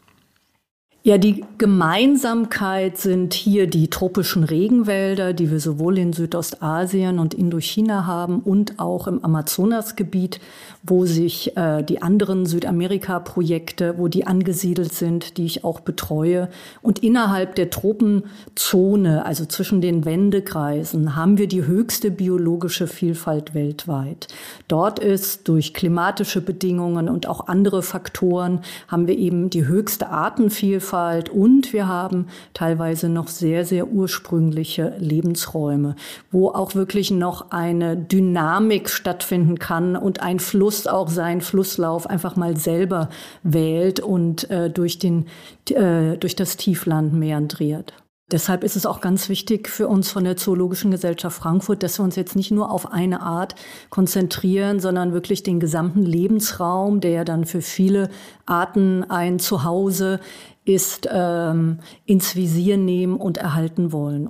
Ja, 1.05 1.17
die 1.17 1.43
Gemeinsamkeit 1.57 2.97
sind 2.97 3.33
hier 3.33 3.67
die 3.67 3.89
tropischen 3.89 4.45
Regenwälder, 4.45 5.33
die 5.33 5.51
wir 5.51 5.59
sowohl 5.59 5.97
in 5.97 6.13
Südostasien 6.13 7.17
und 7.19 7.33
Indochina 7.33 8.05
haben 8.05 8.39
und 8.39 8.79
auch 8.79 9.07
im 9.07 9.25
Amazonasgebiet, 9.25 10.39
wo 10.83 11.05
sich 11.05 11.55
äh, 11.57 11.83
die 11.83 12.01
anderen 12.01 12.45
Südamerika-Projekte, 12.45 13.95
wo 13.97 14.07
die 14.07 14.27
angesiedelt 14.27 14.93
sind, 14.93 15.37
die 15.37 15.45
ich 15.45 15.63
auch 15.63 15.79
betreue. 15.79 16.49
Und 16.81 16.99
innerhalb 16.99 17.55
der 17.55 17.69
Tropenzone, 17.69 19.25
also 19.25 19.45
zwischen 19.45 19.81
den 19.81 20.05
Wendekreisen, 20.05 21.15
haben 21.15 21.37
wir 21.37 21.47
die 21.47 21.65
höchste 21.65 22.11
biologische 22.11 22.87
Vielfalt 22.87 23.53
weltweit. 23.53 24.27
Dort 24.67 24.99
ist 24.99 25.47
durch 25.47 25.73
klimatische 25.73 26.41
Bedingungen 26.41 27.09
und 27.09 27.27
auch 27.27 27.47
andere 27.47 27.81
Faktoren 27.81 28.61
haben 28.87 29.07
wir 29.07 29.17
eben 29.17 29.49
die 29.49 29.65
höchste 29.65 30.09
Artenvielfalt 30.09 30.73
Vielfalt 30.73 31.29
und 31.29 31.71
wir 31.71 31.87
haben 31.87 32.27
teilweise 32.53 33.07
noch 33.07 33.27
sehr, 33.27 33.63
sehr 33.63 33.87
ursprüngliche 33.87 34.95
Lebensräume, 34.97 35.95
wo 36.31 36.49
auch 36.49 36.73
wirklich 36.73 37.11
noch 37.11 37.51
eine 37.51 37.95
Dynamik 37.95 38.89
stattfinden 38.89 39.59
kann 39.59 39.95
und 39.95 40.21
ein 40.21 40.39
Fluss 40.39 40.72
auch 40.87 41.09
seinen 41.09 41.41
Flusslauf 41.41 42.07
einfach 42.07 42.35
mal 42.35 42.57
selber 42.57 43.09
wählt 43.43 43.99
und 43.99 44.49
äh, 44.49 44.69
durch, 44.69 44.99
den, 44.99 45.27
äh, 45.69 46.17
durch 46.17 46.35
das 46.35 46.57
Tiefland 46.57 47.13
meandriert. 47.13 47.93
Deshalb 48.31 48.63
ist 48.63 48.75
es 48.75 48.85
auch 48.85 49.01
ganz 49.01 49.29
wichtig 49.29 49.69
für 49.69 49.87
uns 49.87 50.09
von 50.09 50.23
der 50.23 50.37
Zoologischen 50.37 50.91
Gesellschaft 50.91 51.37
Frankfurt, 51.37 51.83
dass 51.83 51.99
wir 51.99 52.03
uns 52.03 52.15
jetzt 52.15 52.35
nicht 52.35 52.51
nur 52.51 52.71
auf 52.71 52.91
eine 52.91 53.21
Art 53.21 53.53
konzentrieren, 53.89 54.79
sondern 54.79 55.13
wirklich 55.13 55.43
den 55.43 55.59
gesamten 55.59 56.03
Lebensraum, 56.03 56.99
der 56.99 57.11
ja 57.11 57.23
dann 57.25 57.45
für 57.45 57.61
viele 57.61 58.09
Arten 58.45 59.03
ein 59.03 59.39
Zuhause 59.39 60.19
ist, 60.65 61.07
ähm, 61.11 61.79
ins 62.05 62.35
Visier 62.35 62.77
nehmen 62.77 63.17
und 63.17 63.37
erhalten 63.37 63.91
wollen. 63.91 64.29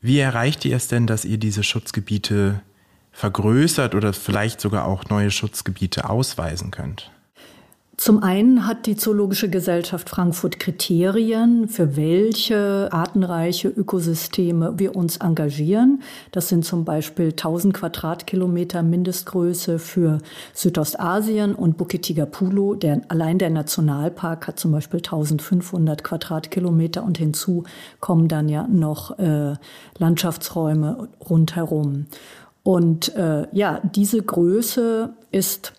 Wie 0.00 0.18
erreicht 0.18 0.64
ihr 0.64 0.76
es 0.76 0.88
denn, 0.88 1.06
dass 1.06 1.24
ihr 1.24 1.38
diese 1.38 1.62
Schutzgebiete 1.62 2.62
vergrößert 3.18 3.96
oder 3.96 4.12
vielleicht 4.12 4.60
sogar 4.60 4.86
auch 4.86 5.06
neue 5.10 5.32
Schutzgebiete 5.32 6.08
ausweisen 6.08 6.70
könnt? 6.70 7.10
Zum 7.96 8.22
einen 8.22 8.64
hat 8.64 8.86
die 8.86 8.94
Zoologische 8.94 9.50
Gesellschaft 9.50 10.08
Frankfurt 10.08 10.60
Kriterien, 10.60 11.66
für 11.66 11.96
welche 11.96 12.88
artenreiche 12.92 13.66
Ökosysteme 13.66 14.78
wir 14.78 14.94
uns 14.94 15.16
engagieren. 15.16 16.00
Das 16.30 16.48
sind 16.48 16.64
zum 16.64 16.84
Beispiel 16.84 17.30
1000 17.30 17.74
Quadratkilometer 17.74 18.84
Mindestgröße 18.84 19.80
für 19.80 20.18
Südostasien 20.54 21.56
und 21.56 21.76
Bukit 21.76 22.02
Tigapulu. 22.02 22.76
Der, 22.76 23.00
allein 23.08 23.38
der 23.38 23.50
Nationalpark 23.50 24.46
hat 24.46 24.60
zum 24.60 24.70
Beispiel 24.70 24.98
1500 24.98 26.04
Quadratkilometer 26.04 27.02
und 27.02 27.18
hinzu 27.18 27.64
kommen 27.98 28.28
dann 28.28 28.48
ja 28.48 28.68
noch 28.68 29.18
äh, 29.18 29.56
Landschaftsräume 29.98 31.08
rundherum. 31.28 32.06
Und 32.68 33.16
äh, 33.16 33.46
ja, 33.52 33.80
diese 33.82 34.20
Größe 34.20 35.14
ist 35.30 35.72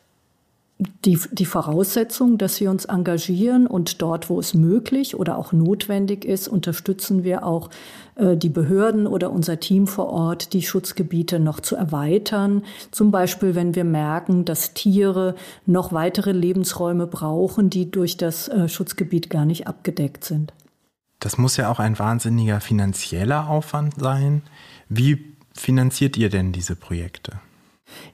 die, 1.06 1.19
die 1.32 1.45
Voraussetzung, 1.45 2.39
dass 2.39 2.60
wir 2.60 2.71
uns 2.71 2.86
engagieren 2.86 3.67
und 3.67 4.02
dort, 4.02 4.28
wo 4.28 4.39
es 4.39 4.56
möglich 4.56 5.15
oder 5.15 5.38
auch 5.38 5.52
notwendig 5.52 6.25
ist, 6.25 6.47
unterstützen 6.47 7.23
wir 7.23 7.45
auch 7.45 7.69
äh, 8.15 8.36
die 8.36 8.49
Behörden 8.49 9.06
oder 9.06 9.30
unser 9.30 9.60
Team 9.60 9.86
vor 9.86 10.10
Ort, 10.10 10.54
die 10.54 10.63
Schutzgebiete 10.63 11.38
noch 11.38 11.60
zu 11.60 11.75
erweitern. 11.75 12.63
Zum 12.89 13.12
Beispiel, 13.12 13.54
wenn 13.54 13.75
wir 13.75 13.84
merken, 13.84 14.43
dass 14.43 14.73
Tiere 14.73 15.36
noch 15.67 15.93
weitere 15.93 16.32
Lebensräume 16.32 17.06
brauchen, 17.06 17.69
die 17.69 17.91
durch 17.91 18.17
das 18.17 18.47
äh, 18.47 18.67
Schutzgebiet 18.67 19.30
gar 19.30 19.45
nicht 19.45 19.67
abgedeckt 19.67 20.23
sind. 20.23 20.54
Das 21.19 21.38
muss 21.38 21.56
ja 21.56 21.69
auch 21.69 21.78
ein 21.78 21.99
wahnsinniger 21.99 22.60
finanzieller 22.62 23.47
Aufwand 23.47 23.93
sein. 23.99 24.41
Wie 24.88 25.38
finanziert 25.59 26.17
ihr 26.17 26.29
denn 26.29 26.51
diese 26.51 26.75
Projekte? 26.75 27.33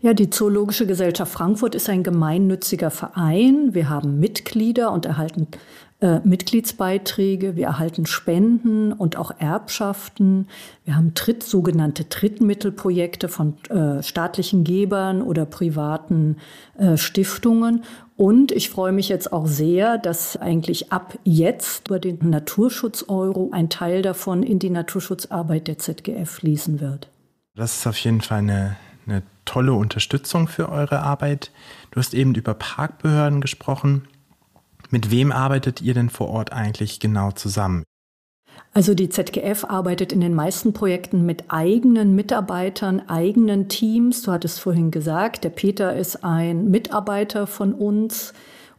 Ja, 0.02 0.14
die 0.14 0.30
Zoologische 0.30 0.88
Gesellschaft 0.88 1.34
Frankfurt 1.34 1.76
ist 1.76 1.90
ein 1.90 2.04
gemeinnütziger 2.04 2.92
Verein. 2.92 3.74
Wir 3.74 3.90
haben 3.90 4.20
Mitglieder 4.20 4.92
und 4.92 5.06
erhalten 5.06 5.48
äh, 6.02 6.20
Mitgliedsbeiträge, 6.24 7.56
wir 7.56 7.68
erhalten 7.68 8.06
Spenden 8.06 8.92
und 8.92 9.18
auch 9.18 9.32
Erbschaften. 9.40 10.48
Wir 10.84 10.96
haben 10.96 11.14
Tritt, 11.14 11.44
sogenannte 11.44 12.04
Drittmittelprojekte 12.04 13.30
von 13.30 13.56
äh, 13.70 14.04
staatlichen 14.04 14.64
Gebern 14.64 15.22
oder 15.22 15.46
privaten 15.46 16.38
äh, 16.78 16.98
Stiftungen. 16.98 17.84
Und 18.18 18.52
ich 18.52 18.70
freue 18.70 18.92
mich 18.92 19.10
jetzt 19.10 19.32
auch 19.32 19.48
sehr, 19.48 19.98
dass 19.98 20.38
eigentlich 20.38 20.92
ab 20.92 21.18
jetzt 21.24 21.88
über 21.88 22.00
den 22.00 22.30
Naturschutz-Euro 22.30 23.50
ein 23.52 23.70
Teil 23.70 24.02
davon 24.02 24.44
in 24.44 24.60
die 24.60 24.70
Naturschutzarbeit 24.70 25.68
der 25.68 25.80
ZGF 25.80 26.30
fließen 26.30 26.80
wird. 26.80 27.10
Das 27.56 27.78
ist 27.78 27.88
auf 27.88 27.98
jeden 27.98 28.22
Fall 28.22 28.40
eine 28.40 28.76
eine 29.08 29.24
tolle 29.46 29.74
Unterstützung 29.74 30.48
für 30.48 30.70
eure 30.70 31.00
Arbeit. 31.02 31.52
Du 31.92 32.00
hast 32.00 32.14
eben 32.14 32.34
über 32.36 32.54
Parkbehörden 32.54 33.42
gesprochen. 33.42 34.08
Mit 34.90 35.12
wem 35.12 35.32
arbeitet 35.32 35.82
ihr 35.82 35.94
denn 35.94 36.10
vor 36.10 36.30
Ort 36.30 36.52
eigentlich 36.52 37.00
genau 37.00 37.32
zusammen? 37.32 37.84
Also 38.74 38.94
die 38.94 39.10
ZGF 39.10 39.66
arbeitet 39.66 40.12
in 40.12 40.22
den 40.22 40.34
meisten 40.34 40.74
Projekten 40.74 41.26
mit 41.26 41.46
eigenen 41.50 42.16
Mitarbeitern, 42.16 43.08
eigenen 43.08 43.70
Teams. 43.70 44.22
Du 44.22 44.32
hattest 44.32 44.60
vorhin 44.60 44.92
gesagt, 44.92 45.44
der 45.44 45.50
Peter 45.50 45.96
ist 45.96 46.24
ein 46.24 46.70
Mitarbeiter 46.70 47.48
von 47.48 47.74
uns 47.74 48.34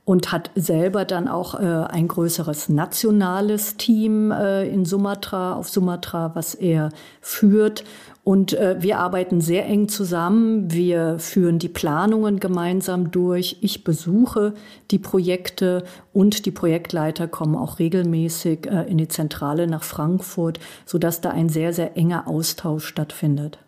und 0.05 0.33
hat 0.33 0.51
selber 0.55 1.05
dann 1.05 1.29
auch 1.29 1.55
äh, 1.55 1.65
ein 1.65 2.09
größeres 2.09 2.69
nationales 2.69 3.77
Team 3.77 4.31
äh, 4.31 4.69
in 4.69 4.85
Sumatra, 4.85 5.55
auf 5.55 5.69
Sumatra, 5.69 6.31
was 6.35 6.55
er 6.55 6.91
führt. 7.21 7.85
Und 8.27 8.55
äh, 8.55 8.83
wir 8.83 8.99
arbeiten 8.99 9.41
sehr 9.41 9.67
eng 9.67 9.87
zusammen. 9.89 10.73
Wir 10.73 11.21
führen 11.21 11.61
die 11.61 11.69
Planungen 11.69 12.41
gemeinsam 12.41 13.13
durch. 13.13 13.59
Ich 13.61 13.85
besuche 13.85 14.53
die 14.91 14.99
Projekte 14.99 15.85
und 16.13 16.45
die 16.45 16.51
Projektleiter 16.51 17.29
kommen 17.29 17.55
auch 17.55 17.79
regelmäßig 17.79 18.67
äh, 18.67 18.83
in 18.91 18.99
die 18.99 19.07
Zentrale 19.07 19.69
nach 19.69 19.85
Frankfurt, 19.85 20.59
sodass 20.87 21.21
da 21.21 21.31
ein 21.31 21.49
sehr, 21.49 21.73
sehr 21.73 21.97
enger 21.97 22.27
Austausch 22.27 22.87
stattfindet. 22.87 23.61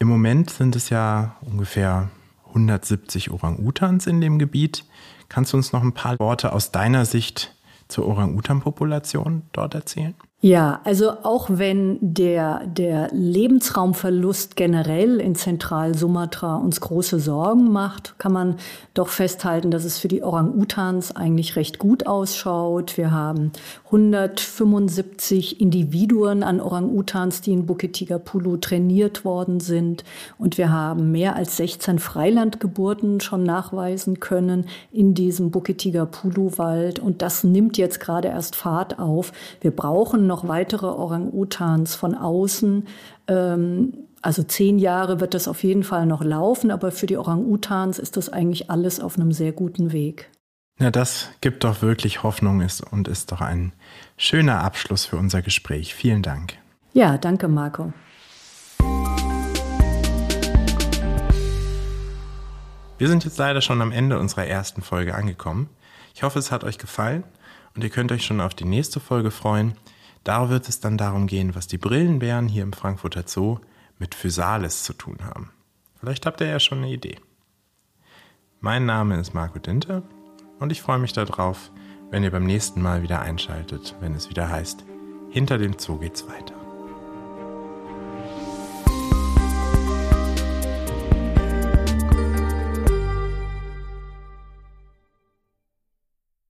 Im 0.00 0.08
Moment 0.08 0.50
sind 0.50 0.74
es 0.74 0.90
ja 0.90 1.36
ungefähr 1.40 2.10
170 2.48 3.30
Orang-Utans 3.30 4.08
in 4.08 4.20
dem 4.20 4.40
Gebiet. 4.40 4.84
Kannst 5.28 5.52
du 5.52 5.56
uns 5.56 5.72
noch 5.72 5.84
ein 5.84 5.94
paar 5.94 6.18
Worte 6.18 6.52
aus 6.52 6.72
deiner 6.72 7.04
Sicht 7.04 7.54
zur 7.86 8.08
Orang-Utan-Population 8.08 9.42
dort 9.52 9.76
erzählen? 9.76 10.16
Ja, 10.42 10.80
also 10.84 11.10
auch 11.22 11.48
wenn 11.50 11.98
der, 12.00 12.66
der 12.66 13.10
Lebensraumverlust 13.12 14.56
generell 14.56 15.20
in 15.20 15.34
Zentral-Sumatra 15.34 16.56
uns 16.56 16.80
große 16.80 17.20
Sorgen 17.20 17.70
macht, 17.70 18.18
kann 18.18 18.32
man 18.32 18.56
doch 18.94 19.08
festhalten, 19.08 19.70
dass 19.70 19.84
es 19.84 19.98
für 19.98 20.08
die 20.08 20.22
Orang-Utans 20.22 21.14
eigentlich 21.14 21.56
recht 21.56 21.78
gut 21.78 22.06
ausschaut. 22.06 22.96
Wir 22.96 23.10
haben 23.10 23.52
175 23.84 25.60
Individuen 25.60 26.42
an 26.42 26.62
Orang-Utans, 26.62 27.42
die 27.42 27.52
in 27.52 27.66
Bukit 27.66 27.92
Tigapulu 27.92 28.56
trainiert 28.56 29.26
worden 29.26 29.60
sind. 29.60 30.04
Und 30.38 30.56
wir 30.56 30.72
haben 30.72 31.12
mehr 31.12 31.36
als 31.36 31.58
16 31.58 31.98
Freilandgeburten 31.98 33.20
schon 33.20 33.42
nachweisen 33.42 34.20
können 34.20 34.64
in 34.90 35.12
diesem 35.12 35.50
Bukit 35.50 35.78
Tigapulu-Wald. 35.78 36.98
Und 36.98 37.20
das 37.20 37.44
nimmt 37.44 37.76
jetzt 37.76 38.00
gerade 38.00 38.28
erst 38.28 38.56
Fahrt 38.56 38.98
auf. 38.98 39.32
Wir 39.60 39.70
brauchen 39.70 40.29
noch 40.30 40.48
weitere 40.48 40.86
Orang-Utans 40.86 41.94
von 41.94 42.14
außen. 42.14 42.86
Ähm, 43.26 43.92
also 44.22 44.42
zehn 44.42 44.78
Jahre 44.78 45.20
wird 45.20 45.34
das 45.34 45.48
auf 45.48 45.62
jeden 45.62 45.82
Fall 45.82 46.06
noch 46.06 46.24
laufen, 46.24 46.70
aber 46.70 46.92
für 46.92 47.06
die 47.06 47.18
Orang-Utans 47.18 47.98
ist 47.98 48.16
das 48.16 48.30
eigentlich 48.30 48.70
alles 48.70 49.00
auf 49.00 49.16
einem 49.16 49.32
sehr 49.32 49.52
guten 49.52 49.92
Weg. 49.92 50.30
Ja, 50.78 50.90
das 50.90 51.28
gibt 51.42 51.64
doch 51.64 51.82
wirklich 51.82 52.22
Hoffnung 52.22 52.62
ist 52.62 52.80
und 52.80 53.06
ist 53.08 53.32
doch 53.32 53.42
ein 53.42 53.72
schöner 54.16 54.62
Abschluss 54.64 55.04
für 55.04 55.18
unser 55.18 55.42
Gespräch. 55.42 55.94
Vielen 55.94 56.22
Dank. 56.22 56.54
Ja, 56.94 57.18
danke, 57.18 57.48
Marco. 57.48 57.92
Wir 62.98 63.08
sind 63.08 63.24
jetzt 63.24 63.38
leider 63.38 63.60
schon 63.60 63.82
am 63.82 63.92
Ende 63.92 64.18
unserer 64.18 64.46
ersten 64.46 64.82
Folge 64.82 65.14
angekommen. 65.14 65.68
Ich 66.14 66.22
hoffe, 66.22 66.38
es 66.38 66.50
hat 66.50 66.64
euch 66.64 66.78
gefallen 66.78 67.24
und 67.74 67.84
ihr 67.84 67.90
könnt 67.90 68.12
euch 68.12 68.24
schon 68.24 68.40
auf 68.40 68.54
die 68.54 68.64
nächste 68.64 69.00
Folge 69.00 69.30
freuen. 69.30 69.74
Da 70.24 70.50
wird 70.50 70.68
es 70.68 70.80
dann 70.80 70.98
darum 70.98 71.26
gehen, 71.26 71.54
was 71.54 71.66
die 71.66 71.78
Brillenbären 71.78 72.48
hier 72.48 72.62
im 72.62 72.72
Frankfurter 72.72 73.24
Zoo 73.26 73.58
mit 73.98 74.14
Physalis 74.14 74.84
zu 74.84 74.92
tun 74.92 75.18
haben. 75.24 75.50
Vielleicht 75.98 76.26
habt 76.26 76.40
ihr 76.40 76.48
ja 76.48 76.60
schon 76.60 76.78
eine 76.78 76.90
Idee. 76.90 77.18
Mein 78.60 78.84
Name 78.86 79.18
ist 79.18 79.32
Marco 79.32 79.58
Dinte 79.58 80.02
und 80.58 80.72
ich 80.72 80.82
freue 80.82 80.98
mich 80.98 81.12
darauf, 81.12 81.70
wenn 82.10 82.22
ihr 82.22 82.30
beim 82.30 82.44
nächsten 82.44 82.82
Mal 82.82 83.02
wieder 83.02 83.20
einschaltet, 83.20 83.94
wenn 84.00 84.14
es 84.14 84.28
wieder 84.28 84.48
heißt, 84.48 84.84
hinter 85.30 85.58
dem 85.58 85.78
Zoo 85.78 85.98
geht's 85.98 86.26
weiter. 86.28 86.59